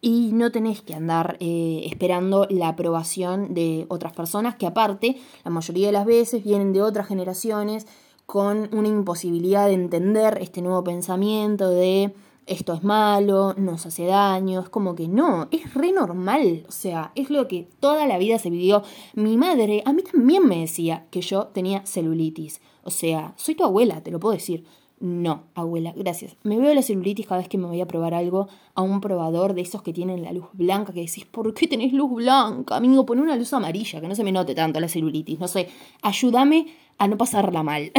y 0.01 0.31
no 0.33 0.53
tenés 0.53 0.83
que 0.83 0.95
andar 0.95 1.37
eh, 1.41 1.83
esperando 1.87 2.47
la 2.51 2.69
aprobación 2.69 3.55
de 3.55 3.87
otras 3.89 4.13
personas 4.13 4.55
que 4.57 4.67
aparte 4.67 5.17
la 5.45 5.51
mayoría 5.51 5.89
de 5.89 5.93
las 5.93 6.07
veces 6.07 6.45
vienen 6.45 6.73
de 6.73 6.83
otras 6.83 7.09
generaciones 7.09 7.87
con 8.27 8.69
una 8.73 8.89
imposibilidad 8.89 9.67
de 9.67 9.75
entender 9.75 10.39
este 10.41 10.63
nuevo 10.63 10.85
pensamiento 10.85 11.71
de 11.71 12.15
esto 12.49 12.73
es 12.73 12.83
malo, 12.83 13.55
nos 13.59 13.85
hace 13.85 14.07
daño, 14.07 14.61
es 14.61 14.69
como 14.71 14.95
que 14.95 15.07
no, 15.07 15.49
es 15.51 15.75
re 15.75 15.93
normal, 15.93 16.65
o 16.67 16.73
sea, 16.73 17.13
es 17.15 17.29
lo 17.29 17.47
que 17.47 17.69
toda 17.79 18.07
la 18.07 18.17
vida 18.17 18.39
se 18.39 18.49
vivió. 18.49 18.83
Mi 19.15 19.37
madre 19.37 19.83
a 19.85 19.93
mí 19.93 20.03
también 20.03 20.49
me 20.49 20.61
decía 20.61 21.07
que 21.11 21.21
yo 21.21 21.49
tenía 21.49 21.85
celulitis, 21.85 22.63
o 22.85 22.91
sea, 22.91 23.35
soy 23.37 23.55
tu 23.55 23.65
abuela, 23.65 24.03
te 24.03 24.11
lo 24.11 24.19
puedo 24.19 24.35
decir. 24.35 24.65
No, 25.01 25.45
abuela, 25.55 25.93
gracias. 25.97 26.37
Me 26.43 26.59
veo 26.59 26.75
la 26.75 26.83
celulitis 26.83 27.27
cada 27.27 27.41
vez 27.41 27.49
que 27.49 27.57
me 27.57 27.67
voy 27.67 27.81
a 27.81 27.87
probar 27.87 28.15
algo 28.15 28.49
a 28.75 28.83
un 28.83 29.01
probador 29.01 29.55
de 29.55 29.61
esos 29.61 29.83
que 29.83 29.93
tienen 29.93 30.25
la 30.25 30.33
luz 30.33 30.47
blanca, 30.55 30.93
que 30.93 31.01
decís, 31.01 31.25
¿por 31.25 31.55
qué 31.55 31.69
tenés 31.69 31.93
luz 31.93 32.11
blanca? 32.13 32.77
Amigo, 32.77 33.07
pon 33.07 33.21
una 33.21 33.37
luz 33.37 33.53
amarilla, 33.53 34.01
que 34.01 34.09
no 34.09 34.17
se 34.17 34.25
me 34.25 34.33
note 34.33 34.57
tanto 34.57 34.81
la 34.81 34.89
celulitis. 34.89 35.39
No 35.39 35.47
sé, 35.47 35.69
ayúdame 36.03 36.67
a 36.99 37.07
no 37.07 37.17
pasarla 37.17 37.63
mal. 37.63 37.93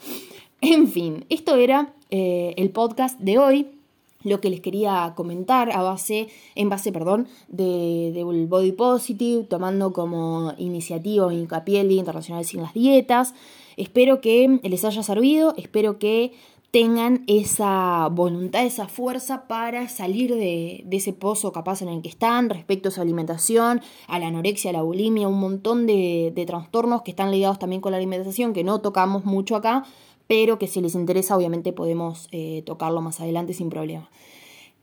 en 0.60 0.88
fin, 0.88 1.24
esto 1.30 1.56
era 1.56 1.94
eh, 2.10 2.52
el 2.58 2.70
podcast 2.70 3.18
de 3.20 3.38
hoy. 3.38 3.68
Lo 4.22 4.40
que 4.40 4.48
les 4.48 4.60
quería 4.60 5.12
comentar 5.16 5.70
a 5.70 5.82
base, 5.82 6.28
en 6.54 6.70
base, 6.70 6.92
perdón, 6.92 7.28
del 7.48 8.14
de 8.14 8.46
Body 8.48 8.72
Positive, 8.72 9.44
tomando 9.44 9.92
como 9.92 10.54
iniciativa 10.56 11.32
hincapié 11.32 11.84
Día 11.84 11.98
Internacional 11.98 12.44
sin 12.46 12.62
las 12.62 12.72
Dietas. 12.72 13.34
Espero 13.76 14.20
que 14.20 14.60
les 14.62 14.84
haya 14.84 15.02
servido, 15.02 15.54
espero 15.56 15.98
que 15.98 16.32
tengan 16.74 17.22
esa 17.28 18.08
voluntad, 18.10 18.64
esa 18.64 18.88
fuerza 18.88 19.46
para 19.46 19.88
salir 19.88 20.34
de, 20.34 20.84
ese 20.90 21.12
pozo 21.12 21.52
capaz 21.52 21.82
en 21.82 21.88
el 21.88 22.02
que 22.02 22.08
están 22.08 22.50
respecto 22.50 22.88
a 22.88 22.90
su 22.90 23.00
alimentación, 23.00 23.80
a 24.08 24.18
la 24.18 24.26
anorexia, 24.26 24.70
a 24.70 24.72
la 24.72 24.82
bulimia, 24.82 25.28
un 25.28 25.38
montón 25.38 25.86
de, 25.86 26.32
trastornos 26.48 27.02
que 27.02 27.12
están 27.12 27.30
ligados 27.30 27.60
también 27.60 27.80
con 27.80 27.92
la 27.92 27.98
alimentación, 27.98 28.52
que 28.52 28.64
no 28.64 28.80
tocamos 28.80 29.24
mucho 29.24 29.54
acá, 29.54 29.84
pero 30.26 30.58
que 30.58 30.66
si 30.66 30.80
les 30.80 30.96
interesa 30.96 31.36
obviamente 31.36 31.72
podemos 31.72 32.26
eh, 32.32 32.64
tocarlo 32.66 33.00
más 33.00 33.20
adelante 33.20 33.54
sin 33.54 33.70
problema. 33.70 34.10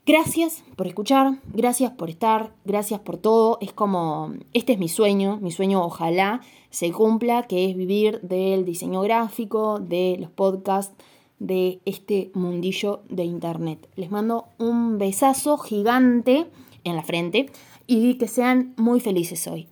Gracias 0.04 0.64
por 0.74 0.88
escuchar, 0.88 1.38
gracias 1.52 1.92
por 1.92 2.10
estar, 2.10 2.52
gracias 2.64 2.98
por 2.98 3.18
todo. 3.18 3.58
Es 3.60 3.72
como, 3.72 4.32
este 4.52 4.72
es 4.72 4.80
mi 4.80 4.88
sueño, 4.88 5.38
mi 5.40 5.52
sueño 5.52 5.80
ojalá 5.84 6.40
se 6.70 6.90
cumpla, 6.90 7.44
que 7.44 7.70
es 7.70 7.76
vivir 7.76 8.20
del 8.20 8.64
diseño 8.64 9.00
gráfico, 9.02 9.78
de 9.78 10.16
los 10.18 10.28
podcasts, 10.28 10.92
de 11.38 11.80
este 11.84 12.32
mundillo 12.34 13.02
de 13.10 13.22
internet. 13.22 13.88
Les 13.94 14.10
mando 14.10 14.46
un 14.58 14.98
besazo 14.98 15.56
gigante 15.56 16.46
en 16.82 16.96
la 16.96 17.04
frente 17.04 17.46
y 17.86 18.14
que 18.14 18.26
sean 18.26 18.74
muy 18.76 18.98
felices 18.98 19.46
hoy. 19.46 19.68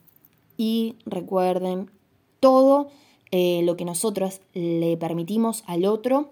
Y 0.57 0.95
recuerden, 1.07 1.91
todo 2.39 2.87
eh, 3.33 3.63
lo 3.65 3.77
que 3.77 3.85
nosotros 3.85 4.43
le 4.55 4.97
permitimos 4.97 5.65
al 5.67 5.87
otro 5.87 6.31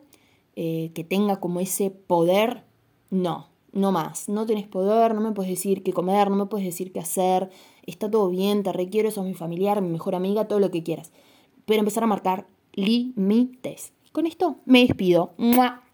eh, 0.54 0.92
que 0.94 1.02
tenga 1.02 1.40
como 1.40 1.58
ese 1.58 1.90
poder, 1.90 2.62
no, 3.10 3.48
no 3.72 3.92
más. 3.92 4.28
No 4.28 4.46
tenés 4.46 4.66
poder, 4.66 5.14
no 5.14 5.20
me 5.20 5.32
puedes 5.32 5.50
decir 5.50 5.82
qué 5.82 5.92
comer, 5.92 6.30
no 6.30 6.36
me 6.36 6.46
puedes 6.46 6.66
decir 6.66 6.92
qué 6.92 7.00
hacer, 7.00 7.50
está 7.86 8.10
todo 8.10 8.28
bien, 8.28 8.62
te 8.62 8.72
requiero, 8.72 9.10
sos 9.10 9.24
mi 9.24 9.34
familiar, 9.34 9.80
mi 9.82 9.88
mejor 9.88 10.14
amiga, 10.14 10.46
todo 10.46 10.60
lo 10.60 10.70
que 10.70 10.82
quieras. 10.82 11.12
Pero 11.64 11.80
empezar 11.80 12.04
a 12.04 12.06
marcar 12.06 12.46
límites. 12.72 13.92
Con 14.12 14.26
esto 14.26 14.56
me 14.64 14.80
despido. 14.80 15.32
¡Mua! 15.36 15.87